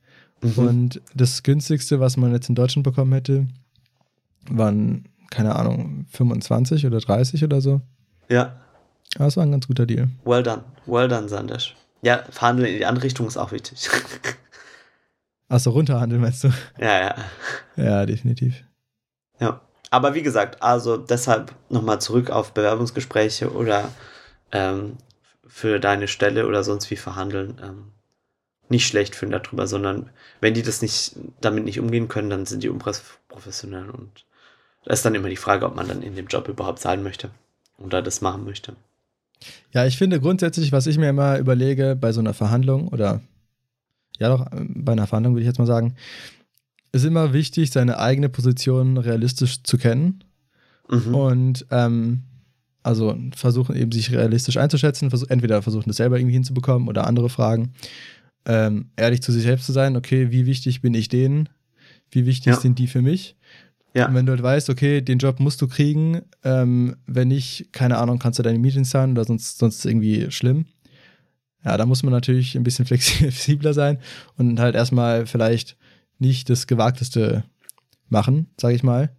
[0.55, 3.47] Und das günstigste, was man jetzt in Deutschland bekommen hätte,
[4.49, 7.81] waren, keine Ahnung, 25 oder 30 oder so.
[8.29, 8.55] Ja,
[9.15, 10.09] Aber es war ein ganz guter Deal.
[10.25, 10.63] well done.
[10.85, 11.75] Well done, Sandesh.
[12.01, 13.89] Ja, verhandeln in die andere Richtung ist auch wichtig.
[15.49, 16.49] Achso, runterhandeln meinst du?
[16.79, 17.15] ja, ja.
[17.75, 18.63] Ja, definitiv.
[19.39, 19.61] Ja.
[19.89, 23.89] Aber wie gesagt, also deshalb nochmal zurück auf Bewerbungsgespräche oder
[24.51, 24.97] ähm,
[25.47, 27.57] für deine Stelle oder sonst wie verhandeln.
[27.63, 27.91] Ähm,
[28.69, 30.09] nicht schlecht finden darüber, sondern
[30.41, 34.25] wenn die das nicht, damit nicht umgehen können, dann sind die unprofessionell und
[34.85, 37.29] da ist dann immer die Frage, ob man dann in dem Job überhaupt sein möchte
[37.77, 38.75] oder das machen möchte.
[39.71, 43.21] Ja, ich finde grundsätzlich, was ich mir immer überlege bei so einer Verhandlung oder
[44.17, 45.95] ja doch, bei einer Verhandlung würde ich jetzt mal sagen,
[46.91, 50.23] ist immer wichtig, seine eigene Position realistisch zu kennen
[50.89, 51.15] Mhm.
[51.15, 52.23] und ähm,
[52.81, 57.27] also versuchen eben sich realistisch einzuschätzen, versuch, entweder versuchen das selber irgendwie hinzubekommen oder andere
[57.29, 57.73] Fragen.
[58.49, 61.49] Ähm, ehrlich zu sich selbst zu sein, okay, wie wichtig bin ich denen?
[62.09, 62.59] Wie wichtig Ja.
[62.59, 63.35] sind die für mich?
[63.93, 64.07] Ja.
[64.07, 67.97] Und wenn du halt weißt, okay, den Job musst du kriegen, ähm, wenn nicht, keine
[67.97, 70.65] Ahnung, kannst du deine Meetings zahlen oder sonst, sonst irgendwie schlimm.
[71.65, 73.99] Ja, da muss man natürlich ein bisschen flexibler sein
[74.37, 75.75] und halt erstmal vielleicht
[76.19, 77.43] nicht das Gewagteste
[78.07, 79.11] machen, sage ich mal.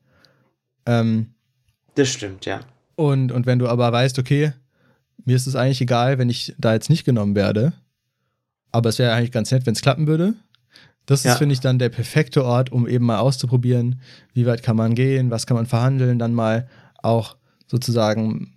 [0.86, 1.34] Ähm,
[1.94, 2.60] Das stimmt, ja.
[2.96, 4.52] und, und wenn du aber weißt, okay,
[5.24, 7.72] mir ist es eigentlich egal, wenn ich da jetzt nicht genommen werde,
[8.72, 10.34] aber es wäre eigentlich ganz nett, wenn es klappen würde.
[11.06, 11.32] Das Ja.
[11.32, 14.00] ist, finde ich, dann der perfekte Ort, um eben mal auszuprobieren,
[14.34, 16.68] wie weit kann man gehen, was kann man verhandeln, dann mal
[17.02, 18.54] auch sozusagen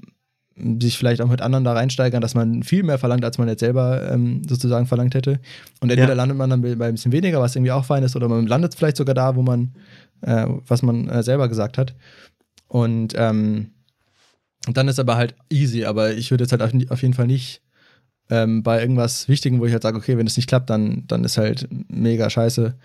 [0.79, 3.61] sich vielleicht auch mit anderen da reinsteigern, dass man viel mehr verlangt, als man jetzt
[3.61, 5.39] selber ähm, sozusagen verlangt hätte.
[5.79, 6.13] Und entweder Ja.
[6.13, 8.75] landet man dann bei ein bisschen weniger, was irgendwie auch fein ist, oder man landet
[8.75, 9.73] vielleicht sogar da, wo man,
[10.21, 11.95] äh, was man äh, selber gesagt hat.
[12.67, 13.71] Und ähm,
[14.71, 17.61] dann ist aber halt easy, aber ich würde jetzt halt auf, auf jeden Fall nicht
[18.31, 21.25] ähm, bei irgendwas Wichtigem, wo ich halt sage, okay, wenn es nicht klappt, dann, dann
[21.25, 22.75] ist halt mega scheiße.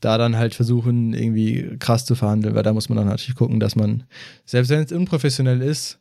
[0.00, 3.60] Da dann halt versuchen, irgendwie krass zu verhandeln, weil da muss man dann natürlich gucken,
[3.60, 4.02] dass man,
[4.44, 6.00] selbst wenn es unprofessionell ist,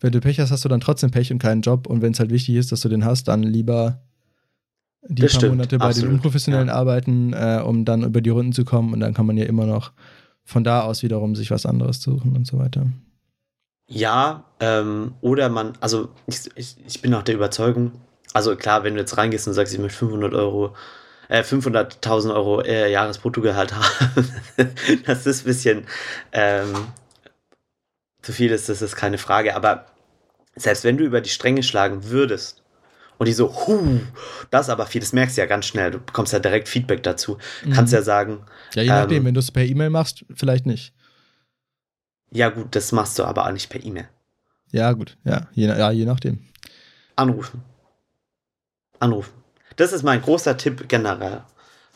[0.00, 1.86] wenn du Pech hast, hast du dann trotzdem Pech und keinen Job.
[1.86, 4.00] Und wenn es halt wichtig ist, dass du den hast, dann lieber
[5.06, 6.74] die Das paar stimmt, Monate bei absolut, den unprofessionellen ja.
[6.74, 8.94] Arbeiten, äh, um dann über die Runden zu kommen.
[8.94, 9.92] Und dann kann man ja immer noch
[10.42, 12.86] von da aus wiederum sich was anderes suchen und so weiter.
[13.88, 17.92] Ja, ähm, oder man, also ich, ich, ich bin auch der Überzeugung,
[18.36, 20.76] also klar, wenn du jetzt reingehst und sagst, ich möchte 500 Euro,
[21.28, 24.28] äh, 500.000 Euro äh, Jahresbruttogehalt haben,
[25.06, 25.86] das ist ein bisschen
[26.32, 26.86] ähm,
[28.22, 29.86] zu viel ist, das ist keine Frage, aber
[30.54, 32.62] selbst wenn du über die Stränge schlagen würdest
[33.18, 34.00] und die so, huh,
[34.50, 37.02] das ist aber viel, das merkst du ja ganz schnell, du bekommst ja direkt Feedback
[37.02, 37.38] dazu,
[37.72, 37.96] kannst Mhm.
[37.98, 40.92] ja sagen, Ja, je nachdem, Ähm, wenn du es per E-Mail machst, vielleicht nicht.
[42.30, 44.08] ja gut, das machst du aber auch nicht per E-Mail.
[44.72, 46.44] Ja, gut, ja, je, ja, je nachdem.
[47.16, 47.62] Anrufen.
[49.00, 49.32] Anrufen.
[49.76, 51.42] Das ist mein großer Tipp generell.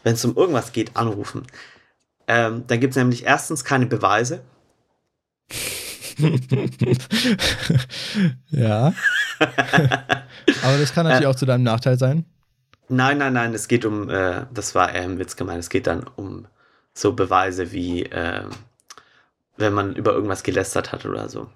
[0.02, 1.46] Wenn es um irgendwas geht, anrufen.
[2.26, 4.42] Ähm, dann gibt es nämlich erstens keine Beweise.
[8.50, 8.92] ja.
[10.62, 11.30] Aber das kann natürlich Äh.
[11.30, 12.24] auch zu deinem Nachteil sein.
[12.88, 15.86] Nein, nein, nein, es geht um, äh, das war eher im Witz gemeint, es geht
[15.86, 16.46] dann um
[16.92, 18.42] so Beweise wie, äh,
[19.56, 21.48] wenn man über irgendwas gelästert hat oder so.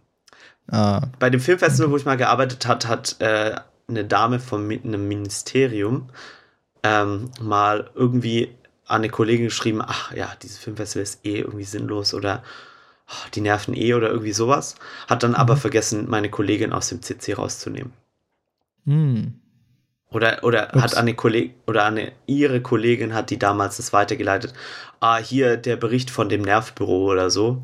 [0.71, 3.57] Ah, Bei dem Filmfestival, wo ich mal gearbeitet hat, hat äh,
[3.89, 6.09] eine Dame von einem Ministerium
[6.83, 8.55] ähm, mal irgendwie
[8.87, 12.43] an eine Kollegin geschrieben, ach ja, dieses Filmfestival ist eh irgendwie sinnlos oder
[13.07, 14.75] ach, die nerven eh oder irgendwie sowas.
[15.09, 17.93] Hat dann aber vergessen, meine Kollegin aus dem CC rauszunehmen.
[18.85, 19.35] hm.
[20.11, 20.83] Oder, oder Ups.
[20.83, 24.55] hat eine Kollegin oder eine ihre Kollegin hat die damals das weitergeleitet.
[25.01, 27.63] Ah, hier der Bericht von dem Nervbüro oder so.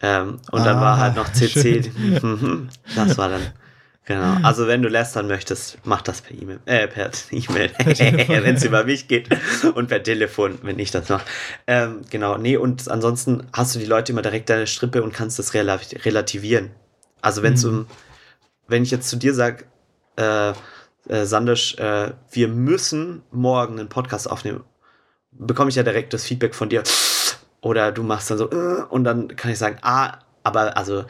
[0.00, 1.82] Ähm, und dann Ah, war halt noch CC.
[1.92, 2.68] schön.
[2.96, 3.42] das war dann.
[4.06, 4.36] Genau.
[4.44, 6.60] Also wenn du lästern möchtest, mach das per E-Mail.
[6.64, 7.72] Äh, per E-Mail.
[8.44, 9.28] Wenn es über mich geht.
[9.74, 11.26] Und per Telefon, wenn ich das mache.
[11.66, 12.38] Ähm, genau.
[12.38, 15.80] Nee, und ansonsten hast du die Leute immer direkt deine Strippe und kannst das rela
[16.04, 16.70] relativieren.
[17.20, 17.70] Also wenn es Mhm.
[17.70, 17.86] um,
[18.68, 19.64] wenn ich jetzt zu dir sage,
[20.16, 20.50] äh,
[21.08, 24.62] äh, Sandisch, äh, wir müssen morgen einen Podcast aufnehmen,
[25.32, 26.84] bekomme ich ja direkt das Feedback von dir.
[27.60, 31.04] Oder du machst dann so, äh, und dann kann ich sagen, ah, aber also,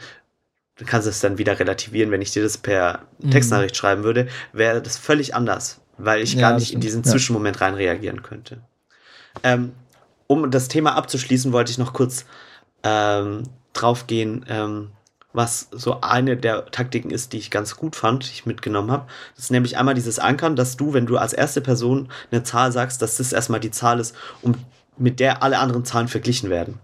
[0.77, 3.31] du kannst es dann wieder relativieren, wenn ich dir das per Mhm.
[3.31, 7.03] Textnachricht schreiben würde, wäre das völlig anders, weil ich Ja, gar nicht in diesen.
[7.03, 8.61] Zwischenmoment rein reagieren könnte.
[9.43, 9.73] Ähm,
[10.27, 12.25] um das Thema abzuschließen, wollte ich noch kurz
[12.83, 14.91] ähm, draufgehen, ähm,
[15.33, 19.07] was so eine der Taktiken ist, die ich ganz gut fand, die ich mitgenommen habe.
[19.35, 22.71] Das ist nämlich einmal dieses Ankern, dass du, wenn du als erste Person eine Zahl
[22.71, 24.55] sagst, dass das erstmal die Zahl ist, um,
[24.97, 26.79] mit der alle anderen Zahlen verglichen werden.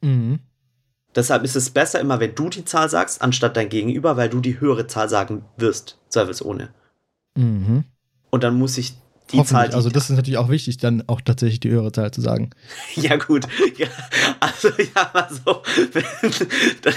[0.00, 0.38] Mhm.
[1.14, 4.40] Deshalb ist es besser immer, wenn du die Zahl sagst, anstatt dein Gegenüber, weil du
[4.40, 6.70] die höhere Zahl sagen wirst, zweifelsohne.
[7.36, 7.84] Mhm.
[8.30, 8.94] Und dann muss ich
[9.32, 9.42] die.
[9.44, 12.20] Zahl, die also das ist natürlich auch wichtig, dann auch tatsächlich die höhere Zahl zu
[12.20, 12.50] sagen.
[12.96, 13.46] Ja, gut.
[13.76, 13.88] Ja,
[14.40, 15.62] also, ja, mal so.
[16.82, 16.94] Dann,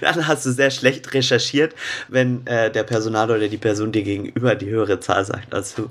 [0.00, 1.74] dann hast du sehr schlecht recherchiert,
[2.08, 5.90] wenn äh, der Personal oder die Person dir gegenüber die höhere Zahl sagt als du.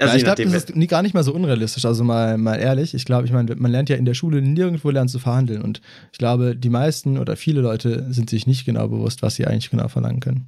[0.00, 1.84] Also, ja, ich glaube, das ist nie, gar nicht mal so unrealistisch.
[1.84, 4.88] Also mal, mal ehrlich, ich glaube, ich meine, man lernt ja in der Schule nirgendwo
[4.88, 5.60] lernen zu verhandeln.
[5.60, 9.46] Und ich glaube, die meisten oder viele Leute sind sich nicht genau bewusst, was sie
[9.46, 10.46] eigentlich genau verlangen können.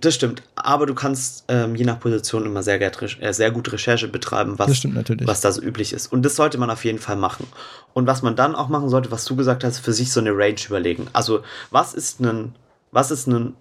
[0.00, 0.42] das stimmt.
[0.56, 4.84] Aber du kannst ähm, je nach Position immer sehr, äh, sehr gut Recherche betreiben, was,
[5.24, 6.12] was da so üblich ist.
[6.12, 7.46] Und das sollte man auf jeden Fall machen.
[7.94, 10.32] Und was man dann auch machen sollte, was du gesagt hast, für sich so eine
[10.32, 11.06] Range überlegen.
[11.12, 12.56] Also, was ist ein,
[12.90, 13.54] was ist ein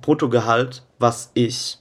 [0.00, 1.78] Bruttogehalt, was ich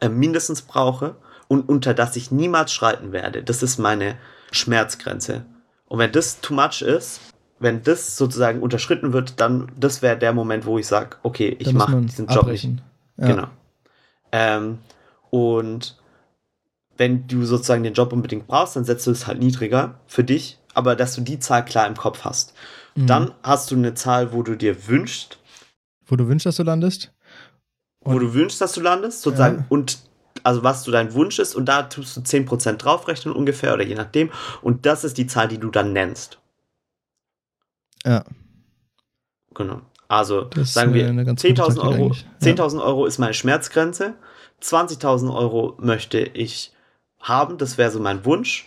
[0.00, 1.14] äh, mindestens brauche
[1.48, 3.42] und unter das ich niemals schreiten werde?
[3.42, 4.16] Das ist meine
[4.52, 5.44] Schmerzgrenze.
[5.86, 7.20] Und wenn das too much ist,
[7.58, 11.72] wenn das sozusagen unterschritten wird, dann das wäre der Moment, wo ich sage, okay, ich
[11.72, 12.64] mache diesen Job nicht.
[12.64, 12.80] abbrechen.
[13.16, 13.26] Ja.
[13.26, 13.46] Genau.
[14.30, 14.78] Ähm,
[15.30, 15.96] und
[16.96, 20.58] wenn du sozusagen den Job unbedingt brauchst, dann setzt du es halt niedriger für dich,
[20.74, 22.54] aber dass du die Zahl klar im Kopf hast.
[22.94, 23.06] Mhm.
[23.06, 25.38] Dann hast du eine Zahl, wo du dir wünschst,
[26.06, 27.12] Wo du wünschst, dass du landest.
[28.00, 29.64] wo Und- du wünschst, dass du landest, sozusagen, Ja.
[29.68, 29.98] und
[30.44, 33.94] also was du dein Wunsch ist, und da tust du 10% draufrechnen ungefähr oder je
[33.94, 34.30] nachdem,
[34.62, 36.38] und das ist die Zahl, die du dann nennst.
[38.04, 38.24] Ja.
[39.54, 39.80] Genau.
[40.08, 42.26] Also Das sagen wir, eine ganz gute 10.000 Taktik Euro, eigentlich.
[42.42, 42.52] Ja.
[42.52, 44.14] 10.000 Euro ist meine Schmerzgrenze,
[44.62, 46.72] 20.000 Euro möchte ich
[47.20, 48.66] haben, das wäre so mein Wunsch.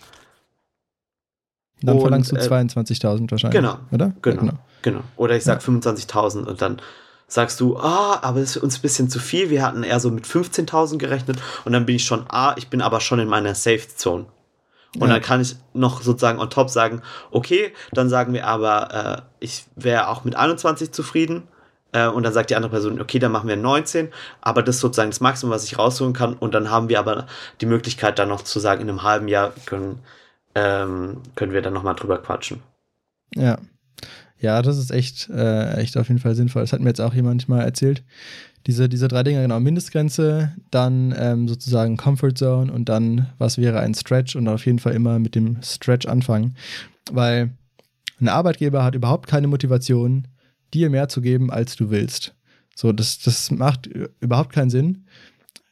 [1.82, 3.60] Dann Und, verlangst du äh, 22.000 wahrscheinlich.
[3.60, 4.14] genau, Oder?
[4.22, 4.44] Genau.
[4.46, 5.02] Ja, Genau.
[5.16, 6.82] Oder ich sag 25.000 und dann
[7.32, 9.50] sagst du, ah, aber das ist für uns ein bisschen zu viel.
[9.50, 12.82] Wir hatten eher so mit 15.000 gerechnet und dann bin ich schon, ah, ich bin
[12.82, 14.26] aber schon in meiner Safe Zone.
[14.96, 15.14] Und Ja.
[15.14, 19.64] dann kann ich noch sozusagen on top sagen, okay, dann sagen wir aber, äh, ich
[19.78, 21.48] wäre auch mit 21 zufrieden.
[21.94, 24.82] Äh, und dann sagt die andere Person, okay, dann machen wir 19, aber das ist
[24.82, 26.34] sozusagen das Maximum, was ich rausholen kann.
[26.34, 27.28] Und dann haben wir aber
[27.62, 30.00] die Möglichkeit, dann noch zu sagen, in einem halben Jahr können,
[30.56, 32.62] ähm, können wir dann nochmal drüber quatschen.
[33.36, 33.58] Ja.
[34.42, 36.64] Ja, das ist echt, äh, echt auf jeden Fall sinnvoll.
[36.64, 38.04] Das hat mir jetzt auch jemand mal erzählt.
[38.68, 43.80] Diese, diese drei Dinge, genau, Mindestgrenze, dann ähm, sozusagen Comfort Zone und dann, was wäre
[43.80, 46.56] ein Stretch und auf jeden Fall immer mit dem Stretch anfangen.
[47.12, 47.52] Weil
[48.20, 50.28] ein Arbeitgeber hat überhaupt keine Motivation,
[50.74, 52.36] dir mehr zu geben, als du willst.
[52.76, 53.88] So, das, das macht
[54.20, 55.06] überhaupt keinen Sinn.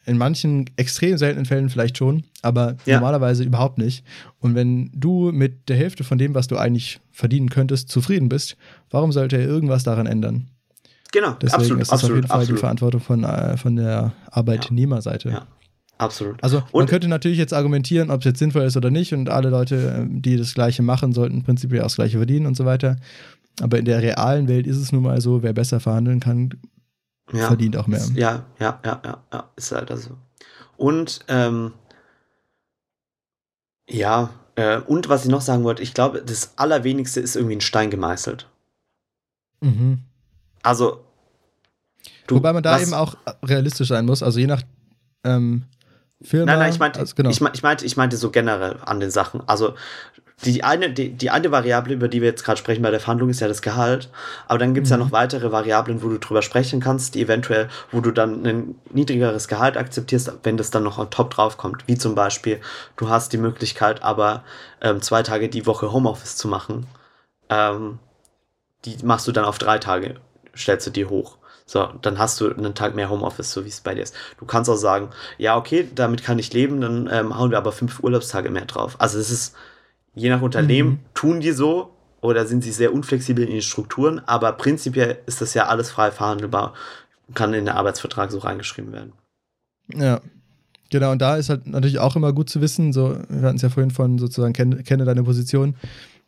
[0.09, 2.95] In manchen extrem seltenen Fällen vielleicht schon, aber Ja.
[2.99, 4.03] normalerweise überhaupt nicht.
[4.39, 8.57] Und wenn du mit der Hälfte von dem, was du eigentlich verdienen könntest, zufrieden bist,
[8.89, 10.47] warum sollte er irgendwas daran ändern?
[11.11, 12.59] Genau, Deswegen absolut, ist das auf absolut, jeden Fall die absolut.
[12.59, 15.29] Verantwortung von, äh, von der Arbeitnehmerseite.
[15.29, 15.47] Ja.
[15.97, 16.41] Absolut.
[16.43, 19.29] Also man Und- könnte natürlich jetzt argumentieren, ob es jetzt sinnvoll ist oder nicht und
[19.29, 22.63] alle Leute, ähm, die das Gleiche machen, sollten prinzipiell auch das Gleiche verdienen und so
[22.65, 22.95] weiter.
[23.61, 26.51] Aber in der realen Welt ist es nun mal so, wer besser verhandeln kann,
[27.33, 27.47] ja.
[27.47, 28.03] verdient auch mehr.
[28.15, 30.11] Ja, ja, ja, ja, ja, ist halt also.
[30.77, 31.73] Und, ähm,
[33.89, 37.61] ja, äh, und was ich noch sagen wollte, ich glaube, das Allerwenigste ist irgendwie ein
[37.61, 38.47] Stein gemeißelt.
[39.61, 39.99] Mhm.
[40.63, 41.03] Also,
[42.27, 44.21] Du, Wobei man da was- eben auch realistisch sein muss.
[44.23, 44.61] Also je nach
[45.23, 45.63] ähm,
[46.21, 46.51] Firma.
[46.51, 47.29] Nein, nein, ich meinte, also, genau.
[47.29, 49.41] ich, ich, meinte, ich meinte so generell an den Sachen.
[49.47, 49.75] Also
[50.45, 53.29] die eine, die, die eine Variable, über die wir jetzt gerade sprechen bei der Verhandlung,
[53.29, 54.09] ist ja das Gehalt.
[54.47, 55.03] Aber dann gibt es ja Mhm.
[55.03, 59.47] noch weitere Variablen, wo du drüber sprechen kannst, die eventuell, wo du dann ein niedrigeres
[59.49, 61.87] Gehalt akzeptierst, wenn das dann noch on top drauf kommt.
[61.87, 62.61] Wie zum Beispiel,
[62.95, 64.43] du hast die Möglichkeit, aber
[64.81, 66.87] ähm, zwei Tage die Woche Homeoffice zu machen.
[67.49, 67.99] Ähm,
[68.85, 70.15] die machst du dann auf drei Tage,
[70.55, 71.37] stellst du die hoch.
[71.69, 74.15] So, dann hast du einen Tag mehr Homeoffice, so wie es bei dir ist.
[74.39, 77.71] Du kannst auch sagen, ja, okay, damit kann ich leben, dann ähm, hauen wir aber
[77.71, 78.95] fünf Urlaubstage mehr drauf.
[78.97, 79.55] Also es ist,
[80.15, 80.99] je nach Unternehmen, Mhm.
[81.13, 81.91] tun die so
[82.21, 86.09] oder sind sie sehr unflexibel in den Strukturen, aber prinzipiell ist das ja alles frei
[86.09, 86.73] verhandelbar,
[87.35, 89.13] kann in den Arbeitsvertrag so reingeschrieben werden.
[89.93, 90.21] Ja.
[90.91, 93.61] Genau, und da ist halt natürlich auch immer gut zu wissen, so, wir hatten es
[93.61, 95.75] ja vorhin von sozusagen, kenne, kenne deine Position,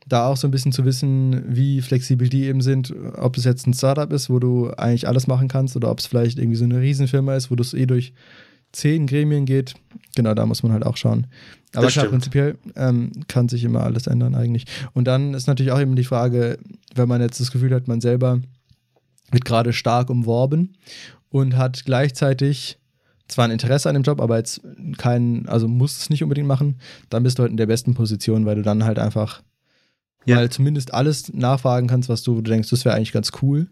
[0.07, 3.67] da auch so ein bisschen zu wissen, wie flexibel die eben sind, ob es jetzt
[3.67, 6.65] ein Startup ist, wo du eigentlich alles machen kannst, oder ob es vielleicht irgendwie so
[6.65, 8.13] eine Riesenfirma ist, wo das eh durch
[8.71, 9.75] zehn Gremien geht.
[10.15, 11.27] Genau, da muss man halt auch schauen.
[11.73, 14.65] Aber klar, prinzipiell ähm, kann sich immer alles ändern eigentlich.
[14.93, 16.57] Und dann ist natürlich auch eben die Frage,
[16.95, 18.41] wenn man jetzt das Gefühl hat, man selber
[19.31, 20.75] wird gerade stark umworben
[21.29, 22.77] und hat gleichzeitig
[23.27, 24.61] zwar ein Interesse an dem Job, aber jetzt
[24.97, 26.79] kein, also muss es nicht unbedingt machen,
[27.09, 29.41] dann bist du halt in der besten Position, weil du dann halt einfach
[30.25, 30.35] Ja.
[30.37, 33.67] mal zumindest alles nachfragen kannst, was du, du denkst, das wäre eigentlich ganz cool.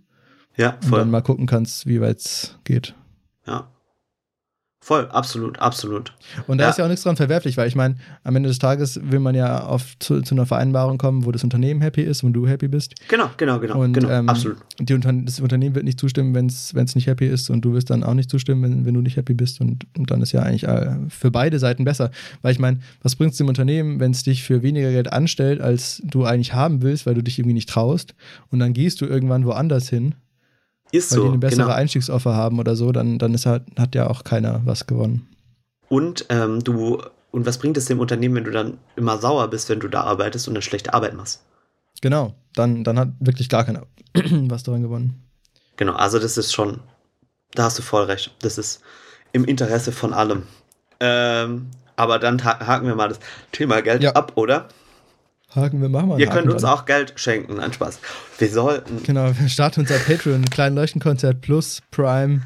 [0.57, 0.99] Ja, Und voll.
[0.99, 2.95] dann mal gucken kannst, wie weit es geht.
[3.47, 3.69] Ja.
[4.81, 6.13] Voll, absolut, absolut.
[6.47, 6.69] Und da Ja.
[6.69, 9.35] ist ja auch nichts dran verwerflich, weil ich meine, am Ende des Tages will man
[9.35, 12.69] ja oft zu, zu einer Vereinbarung kommen, wo das Unternehmen happy ist und du happy
[12.69, 12.95] bist.
[13.09, 14.57] Genau, genau, genau, und genau, ähm, absolut.
[14.79, 17.89] Die Unter das Unternehmen wird nicht zustimmen, wenn es nicht happy ist und du wirst
[17.89, 19.59] dann auch nicht zustimmen, wenn, wenn du nicht happy bist.
[19.59, 22.09] Und, und dann ist ja eigentlich äh, für beide Seiten besser.
[22.41, 25.59] Weil ich meine, was bringt es dem Unternehmen, wenn es dich für weniger Geld anstellt,
[25.59, 28.15] als du eigentlich haben willst, weil du dich irgendwie nicht traust
[28.49, 30.15] und dann gehst du irgendwann woanders hin,
[30.91, 31.75] Ist weil so, die eine bessere genau.
[31.75, 35.27] Einstiegsoffer haben oder so, dann, dann ist halt, hat ja auch keiner was gewonnen.
[35.87, 39.69] Und ähm, du, und was bringt es dem Unternehmen, wenn du dann immer sauer bist,
[39.69, 41.43] wenn du da arbeitest und eine schlechte Arbeit machst?
[42.01, 45.23] Genau, dann, dann hat wirklich gar keiner was daran gewonnen.
[45.77, 46.79] Genau, also das ist schon,
[47.53, 48.33] da hast du voll recht.
[48.41, 48.81] Das ist
[49.31, 50.43] im Interesse von allem.
[50.99, 53.19] Ähm, aber dann ha haken wir mal das
[53.51, 54.13] Thema Geld Ja.
[54.13, 54.69] ab, oder?
[55.55, 56.71] Haken wir, machen wir einen Ihr Haken könnt uns dran.
[56.73, 57.55] auch Geld schenken.
[57.55, 57.99] Nein, Spaß.
[58.37, 59.01] Wir sollten.
[59.03, 62.41] Genau, wir starten unser Patreon, kleinen Leuchtenkonzert plus Prime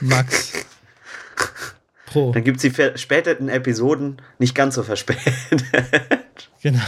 [0.00, 0.52] Max
[2.06, 2.30] Pro.
[2.32, 5.64] Dann gibt es die verspäteten Episoden nicht ganz so verspätet.
[6.62, 6.80] Genau.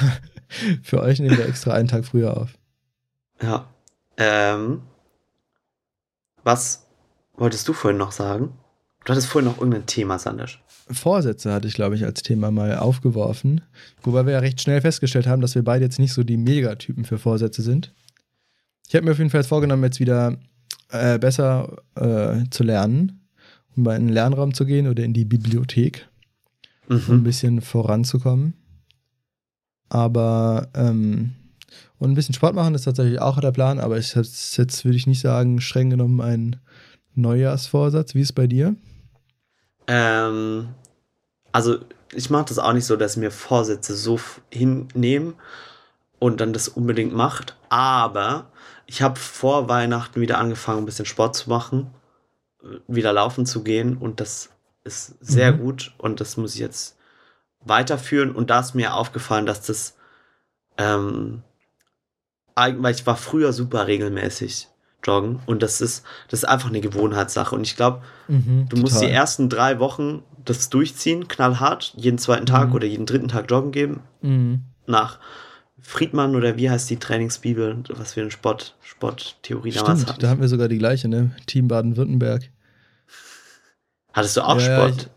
[0.83, 2.49] Für euch nehmen wir extra einen Tag früher auf.
[3.43, 3.67] ja.
[4.17, 4.81] Ähm,
[6.45, 6.87] was
[7.37, 8.57] wolltest du vorhin noch sagen?
[9.05, 10.63] Du hattest vorhin noch irgendein Thema, Sandesh.
[10.89, 13.61] Vorsätze hatte ich, glaube ich, als Thema mal aufgeworfen.
[14.03, 17.05] Wobei wir ja recht schnell festgestellt haben, dass wir beide jetzt nicht so die Megatypen
[17.05, 17.93] für Vorsätze sind.
[18.89, 20.39] Ich habe mir auf jeden Fall jetzt vorgenommen, jetzt wieder
[20.91, 23.27] äh, besser äh, zu lernen,
[23.77, 26.09] um mal in den Lernraum zu gehen oder in die Bibliothek,
[26.89, 27.25] um ein Mhm.
[27.25, 28.55] bisschen voranzukommen.
[29.89, 31.33] Aber ähm,
[31.99, 35.07] und ein bisschen Sport machen ist tatsächlich auch der Plan, aber ich jetzt würde ich
[35.07, 36.57] nicht sagen, streng genommen ein
[37.15, 38.15] Neujahrsvorsatz.
[38.15, 38.77] Wie ist es bei dir?
[39.87, 40.75] Ähm,
[41.53, 41.79] also
[42.13, 45.35] ich mache das auch nicht so, dass mir Vorsätze so f- hinnehme
[46.19, 47.57] und dann das unbedingt macht.
[47.69, 48.51] Aber
[48.87, 51.91] ich habe vor Weihnachten wieder angefangen, ein bisschen Sport zu machen,
[52.63, 54.51] äh, wieder laufen zu gehen und das
[54.85, 55.59] ist sehr Mhm.
[55.61, 56.97] gut und das muss ich jetzt
[57.61, 58.31] weiterführen.
[58.35, 59.97] Und da ist mir aufgefallen, dass das,
[60.79, 61.43] ähm,
[62.55, 64.69] weil ich war früher super regelmäßig
[65.05, 67.55] joggen und das ist, das ist einfach eine Gewohnheitssache.
[67.55, 72.47] Und ich glaube, Mhm, Du musst die ersten drei Wochen das durchziehen, knallhart, jeden zweiten
[72.47, 72.75] Tag Mhm.
[72.75, 74.01] oder jeden dritten Tag joggen geben.
[74.23, 74.63] Mhm.
[74.87, 75.19] Nach
[75.81, 80.21] Friedmann oder wie heißt die Trainingsbibel, was wir in Sport, Sporttheorie damals Stimmt, hatten.
[80.23, 81.31] da haben wir sogar die gleiche, ne?
[81.47, 82.51] Team Baden-Württemberg.
[84.13, 85.11] Hattest du auch Ja, Sport?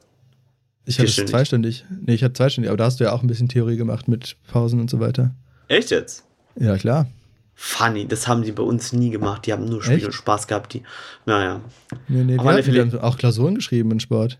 [0.85, 1.31] Ich hatte es Vierstündig.
[1.31, 1.85] zweistündig.
[2.05, 4.35] Nee, ich hatte zweistündig, aber da hast du ja auch ein bisschen Theorie gemacht mit
[4.51, 5.31] Pausen und so weiter.
[5.67, 6.25] Echt jetzt?
[6.59, 7.07] Ja, klar.
[7.61, 9.45] Funny, das haben die bei uns nie gemacht.
[9.45, 10.05] Die haben nur Spiel Echt?
[10.05, 10.73] und Spaß gehabt.
[10.73, 10.83] Die,
[11.25, 11.59] naja,
[12.07, 14.39] Nee, nee, Aber wir, haben auch Klausuren geschrieben in Sport.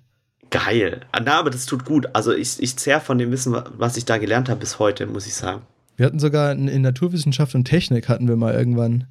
[0.52, 1.02] geil.
[1.12, 2.08] Ah, Na, aber das tut gut.
[2.14, 5.28] Also ich, ich zehr von dem Wissen, was ich da gelernt habe bis heute, muss
[5.28, 5.64] ich sagen.
[5.98, 9.08] Wir hatten sogar in, in Naturwissenschaft und Technik hatten wir mal irgendwann,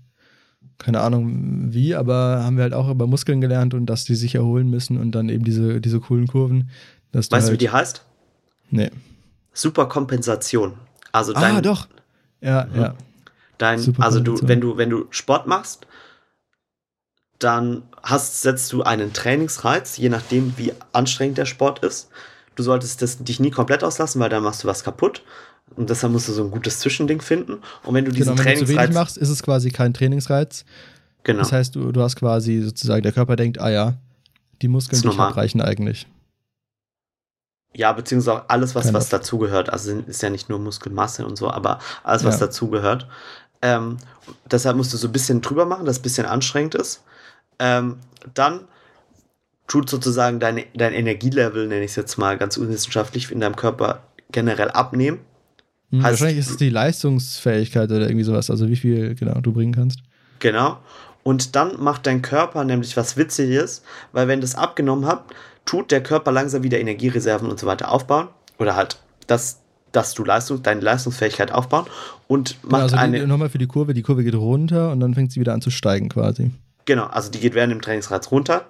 [0.79, 4.35] keine Ahnung wie, aber haben wir halt auch über Muskeln gelernt und dass die sich
[4.37, 6.71] erholen müssen und dann eben diese, diese coolen Kurven.
[7.13, 8.05] Weißt du, wie halt, die heißt?
[8.71, 8.91] Nee.
[9.53, 10.75] Superkompensation.
[11.13, 11.89] Also Ah, dein, doch.
[12.41, 12.81] Ja, Mhm.
[12.81, 12.95] ja.
[13.59, 15.87] Dein, Super also du, wenn du, wenn du Sport machst,
[17.39, 22.09] dann hast, setzt du einen Trainingsreiz, je nachdem, wie anstrengend der Sport ist.
[22.55, 25.23] Du solltest das dich nie komplett auslassen, weil dann machst du was kaputt.
[25.77, 27.59] Und deshalb musst du so ein gutes Zwischending finden.
[27.85, 28.95] Und wenn du diesen Genau, wenn du zu wenig Trainingsreiz.
[28.95, 30.65] machst, ist es quasi kein Trainingsreiz.
[31.25, 31.41] Genau.
[31.41, 33.95] Das heißt, du, du hast quasi sozusagen, der Körper denkt, ah ja,
[34.63, 36.09] die Muskeln, die ich reichen eigentlich.
[37.75, 39.71] Ja, beziehungsweise auch alles, was, Kein was dazugehört.
[39.71, 42.47] Also ist ja nicht nur Muskelmasse und so, aber alles, was Ja.
[42.47, 43.07] dazugehört.
[43.63, 43.99] Ähm,
[44.51, 47.03] deshalb musst du so ein bisschen drüber machen, dass es ein bisschen anstrengend ist.
[47.59, 47.97] Ähm,
[48.35, 48.61] dann
[49.67, 54.03] tut sozusagen deine, dein Energielevel, nenne ich es jetzt mal ganz unwissenschaftlich, in deinem Körper
[54.31, 55.21] generell abnehmen.
[55.91, 59.53] Hm, Heißt- wahrscheinlich ist es die Leistungsfähigkeit oder irgendwie sowas, also wie viel genau du
[59.53, 60.01] bringen kannst.
[60.39, 60.79] Genau.
[61.23, 63.83] Und dann macht dein Körper nämlich was Witziges,
[64.13, 65.35] weil wenn das abgenommen habt,
[65.67, 68.29] tut der Körper langsam wieder Energiereserven und so weiter aufbauen.
[68.59, 69.61] Oder halt, dass,
[69.93, 71.87] dass du Leistung, deine Leistungsfähigkeit aufbauen
[72.27, 73.27] und Genau, macht also die, eine.
[73.27, 75.71] nochmal für die Kurve, die Kurve geht runter und dann fängt sie wieder an zu
[75.71, 76.51] steigen quasi.
[76.85, 78.67] Genau, also die geht während dem Trainingsreiz runter.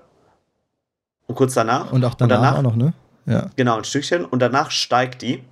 [1.26, 1.92] Und kurz danach.
[1.92, 2.94] Und auch danach, danach auch noch, ne?
[3.26, 3.50] Ja.
[3.56, 4.24] Genau, ein Stückchen.
[4.24, 5.42] Und danach steigt die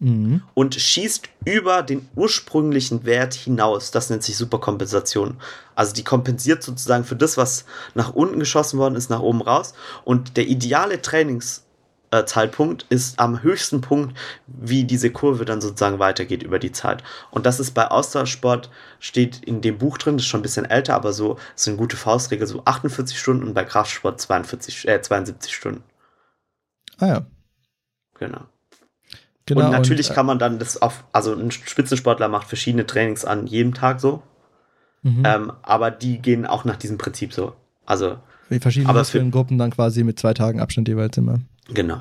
[0.00, 0.42] Mhm.
[0.54, 3.92] und schießt über den ursprünglichen Wert hinaus.
[3.92, 5.36] Das nennt sich Superkompensation.
[5.76, 9.74] Also die kompensiert sozusagen für das, was nach unten geschossen worden ist, nach oben raus.
[10.04, 11.00] Und der ideale
[12.12, 17.02] Trainingszeitpunkt ist am höchsten Punkt, wie diese Kurve dann sozusagen weitergeht über die Zeit.
[17.30, 20.66] Und das ist bei Ausdauersport, steht in dem Buch drin, das ist schon ein bisschen
[20.66, 25.00] älter, aber so ist eine gute Faustregel, so 48 Stunden und bei Kraftsport 42, äh,
[25.00, 25.82] 72 Stunden.
[26.98, 27.26] Ah ja.
[28.18, 28.42] Genau.
[29.46, 29.64] Genau.
[29.66, 33.46] und natürlich äh, kann man dann das auf, also ein Spitzensportler macht verschiedene Trainings an
[33.46, 34.22] jedem Tag so,
[35.02, 35.24] mhm.
[35.26, 37.54] ähm, aber die gehen auch nach diesem Prinzip so.
[37.84, 38.18] Also,
[38.60, 41.40] für- Muskelgruppen dann quasi mit zwei Tagen Abstand jeweils immer.
[41.72, 42.00] genau.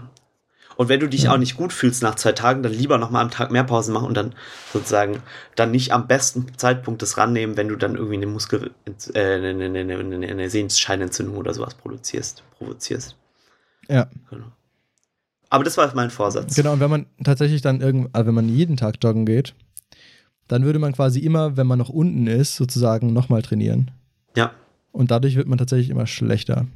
[0.77, 1.33] Und wenn du dich Ja.
[1.33, 4.07] auch nicht gut fühlst nach zwei Tagen, dann lieber nochmal am Tag mehr Pause machen
[4.07, 4.33] und dann
[4.73, 5.21] sozusagen
[5.55, 8.71] dann nicht am besten Zeitpunkt das rannehmen, wenn du dann irgendwie eine Muskel,
[9.13, 13.15] äh, eine, eine, eine, eine, eine Sehenscheinentzündung oder sowas produzierst, provozierst.
[13.89, 14.07] Ja.
[14.31, 14.45] Genau.
[15.49, 16.55] Aber das war mein Vorsatz.
[16.55, 19.53] Genau, und wenn man tatsächlich dann irgend, also wenn man jeden Tag joggen geht,
[20.47, 23.91] dann würde man quasi immer, wenn man noch unten ist, sozusagen nochmal trainieren.
[24.35, 24.51] Ja,
[24.91, 26.67] Und dadurch wird man tatsächlich immer schlechter.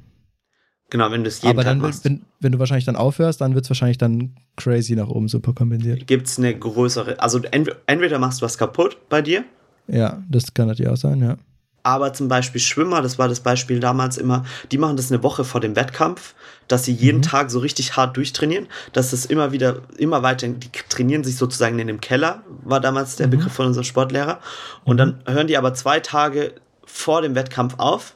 [0.90, 2.06] genau, wenn du es jeden Aber Tag dann, machst.
[2.06, 5.54] wenn, wenn du wahrscheinlich dann aufhörst, dann wird es wahrscheinlich dann crazy nach oben super
[5.54, 6.08] kompensiert.
[6.08, 9.44] gibt es eine größere, also entweder, machst du was kaputt bei dir,
[9.88, 11.38] Ja, das kann natürlich auch sein, ja.
[11.84, 15.44] aber zum Beispiel Schwimmer, das war das Beispiel damals immer, die machen das eine Woche
[15.44, 16.34] vor dem Wettkampf,
[16.68, 17.24] dass sie jeden Mhm.
[17.24, 21.78] Tag so richtig hart durchtrainieren, dass es immer wieder, immer weiter, die trainieren sich sozusagen
[21.80, 23.32] in dem Keller, war damals der Mhm.
[23.32, 24.40] Begriff von unserem Sportlehrer,
[24.86, 26.54] und dann hören die aber zwei Tage
[26.86, 28.16] vor dem Wettkampf auf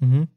[0.00, 0.28] Mhm.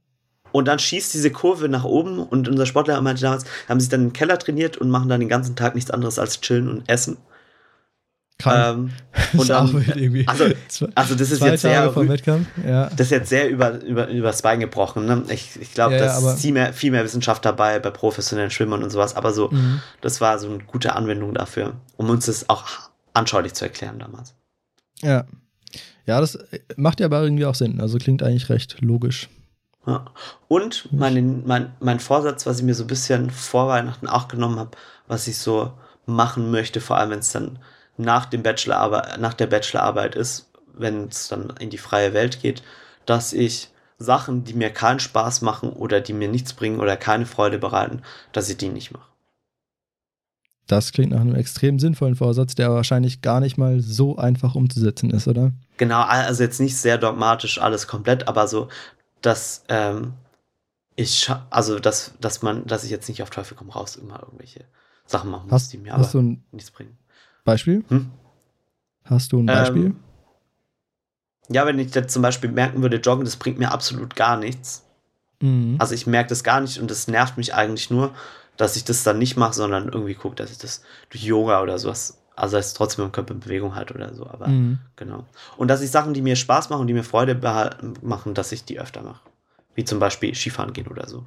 [0.51, 4.03] und dann schießt diese Kurve nach oben und unser Sportlehrer meinte damals, haben sich dann
[4.03, 7.17] im Keller trainiert und machen dann den ganzen Tag nichts anderes als chillen und essen.
[8.39, 8.77] Krank.
[8.77, 8.91] Ähm,
[9.33, 10.27] Das und dann, irgendwie.
[10.27, 10.45] also,
[10.93, 11.83] also das ist zwei jetzt Tage sehr
[12.67, 12.85] ja.
[12.91, 15.07] das ist jetzt sehr über, über, übers Bein gebrochen.
[15.07, 15.23] Ne?
[15.29, 18.51] Ich, ich glaube, Ja, da ja, ist viel mehr, viel mehr Wissenschaft dabei bei professionellen
[18.51, 19.15] Schwimmern und sowas.
[19.15, 19.81] Aber so, Mhm.
[20.01, 22.67] das war so eine gute Anwendung dafür, um uns das auch
[23.15, 24.35] anschaulich zu erklären damals.
[25.01, 25.25] Ja.
[26.07, 26.39] Ja, das
[26.77, 27.79] macht ja aber irgendwie auch Sinn.
[27.79, 29.29] Also klingt eigentlich recht logisch.
[29.85, 30.05] Ja.
[30.47, 34.57] Und meine, mein, mein Vorsatz, was ich mir so ein bisschen vor Weihnachten auch genommen
[34.57, 34.71] habe,
[35.07, 35.73] was ich so
[36.05, 37.59] machen möchte, vor allem wenn es dann
[37.97, 42.63] nach, dem Bachelorarbeit, nach der Bachelorarbeit ist, wenn es dann in die freie Welt geht,
[43.05, 47.25] dass ich Sachen, die mir keinen Spaß machen oder die mir nichts bringen oder keine
[47.25, 48.01] Freude bereiten,
[48.31, 49.07] dass ich die nicht mache.
[50.67, 55.09] Das klingt nach einem extrem sinnvollen Vorsatz, der wahrscheinlich gar nicht mal so einfach umzusetzen
[55.11, 55.53] ist, oder?
[55.77, 58.67] Genau, also jetzt nicht sehr dogmatisch alles komplett, aber so,
[59.21, 60.13] dass ähm,
[60.97, 64.65] ich, also dass, dass man, dass ich jetzt nicht auf Teufel komm raus immer irgendwelche
[65.05, 66.97] Sachen machen muss, Hast, die mir aber hast du ein nichts bringen.
[67.45, 67.85] Beispiel?
[67.87, 68.11] Hm?
[69.05, 69.85] Hast du ein Beispiel?
[69.85, 69.99] Ähm,
[71.49, 74.83] ja, wenn ich jetzt zum Beispiel merken würde, Joggen, das bringt mir absolut gar nichts.
[75.39, 75.75] mhm.
[75.79, 78.13] Also ich merke das gar nicht und das nervt mich eigentlich nur,
[78.57, 81.77] dass ich das dann nicht mache, sondern irgendwie gucke, dass ich das durch Yoga oder
[81.79, 84.79] sowas, also dass ich trotzdem im Körper in Bewegung halt oder so, aber Mhm.
[84.95, 85.25] genau.
[85.57, 87.39] Und dass ich Sachen, die mir Spaß machen und die mir Freude
[88.01, 89.21] machen, dass ich die öfter mache.
[89.75, 91.25] Wie zum Beispiel Skifahren gehen oder so.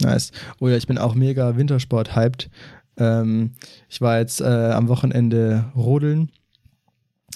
[0.00, 0.32] Nice.
[0.58, 2.50] Oder ich bin auch mega Wintersport-hyped.
[2.96, 3.54] Ähm,
[3.88, 6.32] ich war jetzt äh, am Wochenende rodeln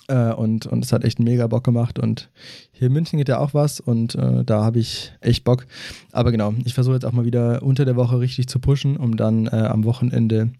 [0.08, 1.98] äh, und, und es hat echt mega Bock gemacht.
[1.98, 2.30] Und
[2.72, 5.66] hier in München geht ja auch was und äh, da habe ich echt Bock.
[6.12, 9.16] Aber genau, ich versuche jetzt auch mal wieder unter der Woche richtig zu pushen, um
[9.16, 10.50] dann äh, am Wochenende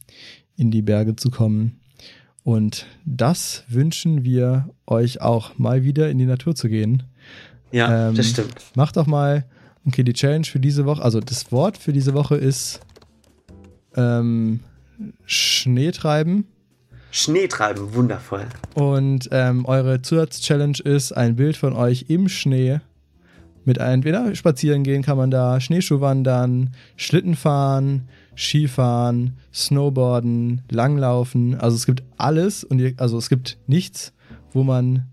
[0.57, 1.81] in die Berge zu kommen.
[2.43, 7.05] Und das wünschen wir euch auch, mal wieder in die Natur zu gehen.
[7.73, 8.55] Ja, Ähm, das stimmt.
[8.77, 9.47] Macht doch mal,
[9.87, 12.81] okay, die Challenge für diese Woche, also das Wort für diese Woche ist
[13.97, 14.61] ähm,
[15.25, 16.47] Schnee treiben.
[17.17, 18.45] Schnee treiben, wundervoll.
[18.75, 22.81] Und ähm, eure Zusatz-Challenge ist ein Bild von euch im Schnee.
[23.65, 31.55] Mit entweder spazieren gehen kann man da, Schneeschuhwandern, Schlitten fahren, Skifahren, Snowboarden, Langlaufen.
[31.55, 34.13] Also es gibt alles und ihr, also es gibt nichts,
[34.53, 35.05] wo man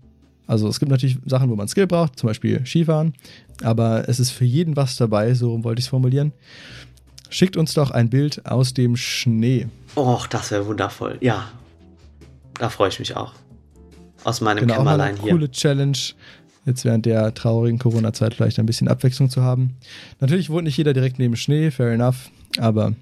[0.48, 3.14] Also es gibt natürlich Sachen, wo man Skill braucht, zum Beispiel Skifahren,
[3.62, 6.32] aber es ist für jeden was dabei, so wollte ich es formulieren.
[7.30, 9.68] Schickt uns doch ein Bild aus dem Schnee.
[9.96, 11.16] Och, das wäre wundervoll.
[11.20, 11.52] Ja.
[12.58, 13.32] Da freue ich mich auch.
[14.24, 15.32] Aus meinem Genau, Kämmerlein eine hier.
[15.32, 15.98] coole Challenge,
[16.64, 19.76] jetzt während der traurigen Corona-Zeit vielleicht ein bisschen Abwechslung zu haben.
[20.20, 22.94] Natürlich wohnt nicht jeder direkt neben Schnee, fair enough, aber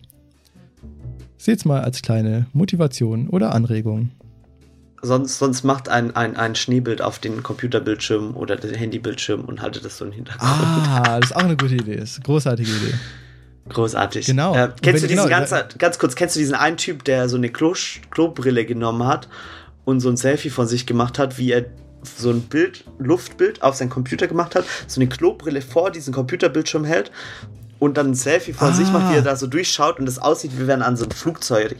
[1.36, 4.10] seht's mal als kleine Motivation oder Anregung.
[5.02, 9.84] Sonst, sonst macht ein, ein, ein Schneebild auf den Computerbildschirm oder den Handybildschirm und haltet
[9.84, 10.50] das so im Hintergrund.
[10.50, 12.94] Ah, das ist auch eine gute Idee, ist eine großartige Idee.
[13.68, 14.26] Großartig.
[14.26, 14.54] Genau.
[14.54, 17.36] Äh, kennst du diesen genau, ganz, ganz kurz, kennst du diesen einen Typ, der so
[17.36, 17.74] eine Klo
[18.10, 19.28] Klobrille genommen hat
[19.84, 21.66] und so ein Selfie von sich gemacht hat, wie er
[22.02, 26.84] so ein Bild, Luftbild auf seinen Computer gemacht hat, so eine Klobrille vor diesen Computerbildschirm
[26.84, 27.12] hält
[27.78, 28.72] und dann ein Selfie von Ah.
[28.72, 31.12] sich macht, wie er da so durchschaut und es aussieht, wie wenn an so einem
[31.12, 31.76] Flugzeug.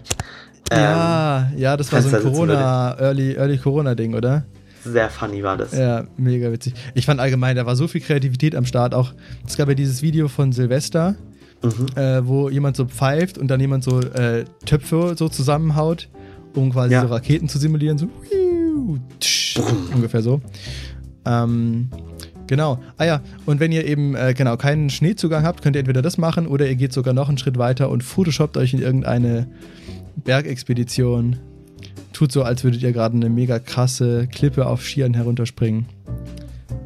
[0.70, 4.44] Ähm, ja, ja, das war so ein Corona, Early, Early Corona-Ding, oder?
[4.84, 5.72] Sehr funny war das.
[5.76, 6.74] Ja, mega witzig.
[6.94, 8.94] Ich fand allgemein, da war so viel Kreativität am Start.
[8.94, 9.12] Auch
[9.46, 11.16] es gab ja dieses Video von Silvester,
[11.62, 11.86] Mhm.
[11.96, 16.08] äh, wo jemand so pfeift und dann jemand so äh, Töpfe so zusammenhaut,
[16.54, 17.02] um quasi Ja.
[17.02, 17.98] so Raketen zu simulieren.
[17.98, 18.08] So
[19.94, 20.40] ungefähr so.
[21.26, 21.88] Ähm,
[22.46, 22.78] genau.
[22.96, 26.18] Ah ja, und wenn ihr eben äh, genau keinen Schneezugang habt, könnt ihr entweder das
[26.18, 29.46] machen oder ihr geht sogar noch einen Schritt weiter und photoshoppt euch in irgendeine
[30.24, 31.36] Bergexpedition.
[32.12, 35.86] Tut so, als würdet ihr gerade eine mega krasse Klippe auf Skiern herunterspringen.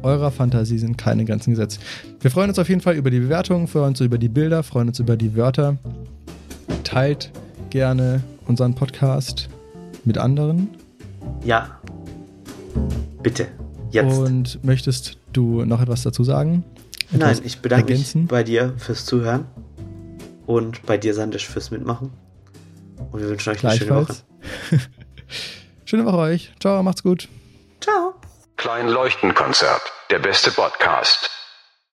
[0.05, 1.81] Eurer Fantasie sind keine Grenzen gesetzt.
[2.21, 4.89] Wir freuen uns auf jeden Fall über die Bewertungen, freuen uns über die Bilder, freuen
[4.89, 5.77] uns über die Wörter.
[6.83, 7.31] Teilt
[7.71, 9.49] gerne unseren Podcast
[10.05, 10.69] mit anderen.
[11.43, 11.79] Ja.
[13.23, 13.47] Bitte.
[13.89, 14.17] Jetzt.
[14.17, 16.63] Und möchtest du noch etwas dazu sagen?
[17.11, 18.21] Nein, Etwas ich bedanke ergänzen?
[18.21, 19.45] mich bei dir fürs Zuhören
[20.45, 22.11] und bei dir, Sandisch, fürs Mitmachen.
[23.11, 24.15] Und wir wünschen euch eine schöne Woche.
[25.85, 26.51] Schöne Woche euch.
[26.59, 27.27] Ciao, macht's gut.
[27.79, 28.15] Ciao.
[28.57, 29.81] Klein Leuchtenkonzert.
[30.09, 31.34] Der beste Podcast.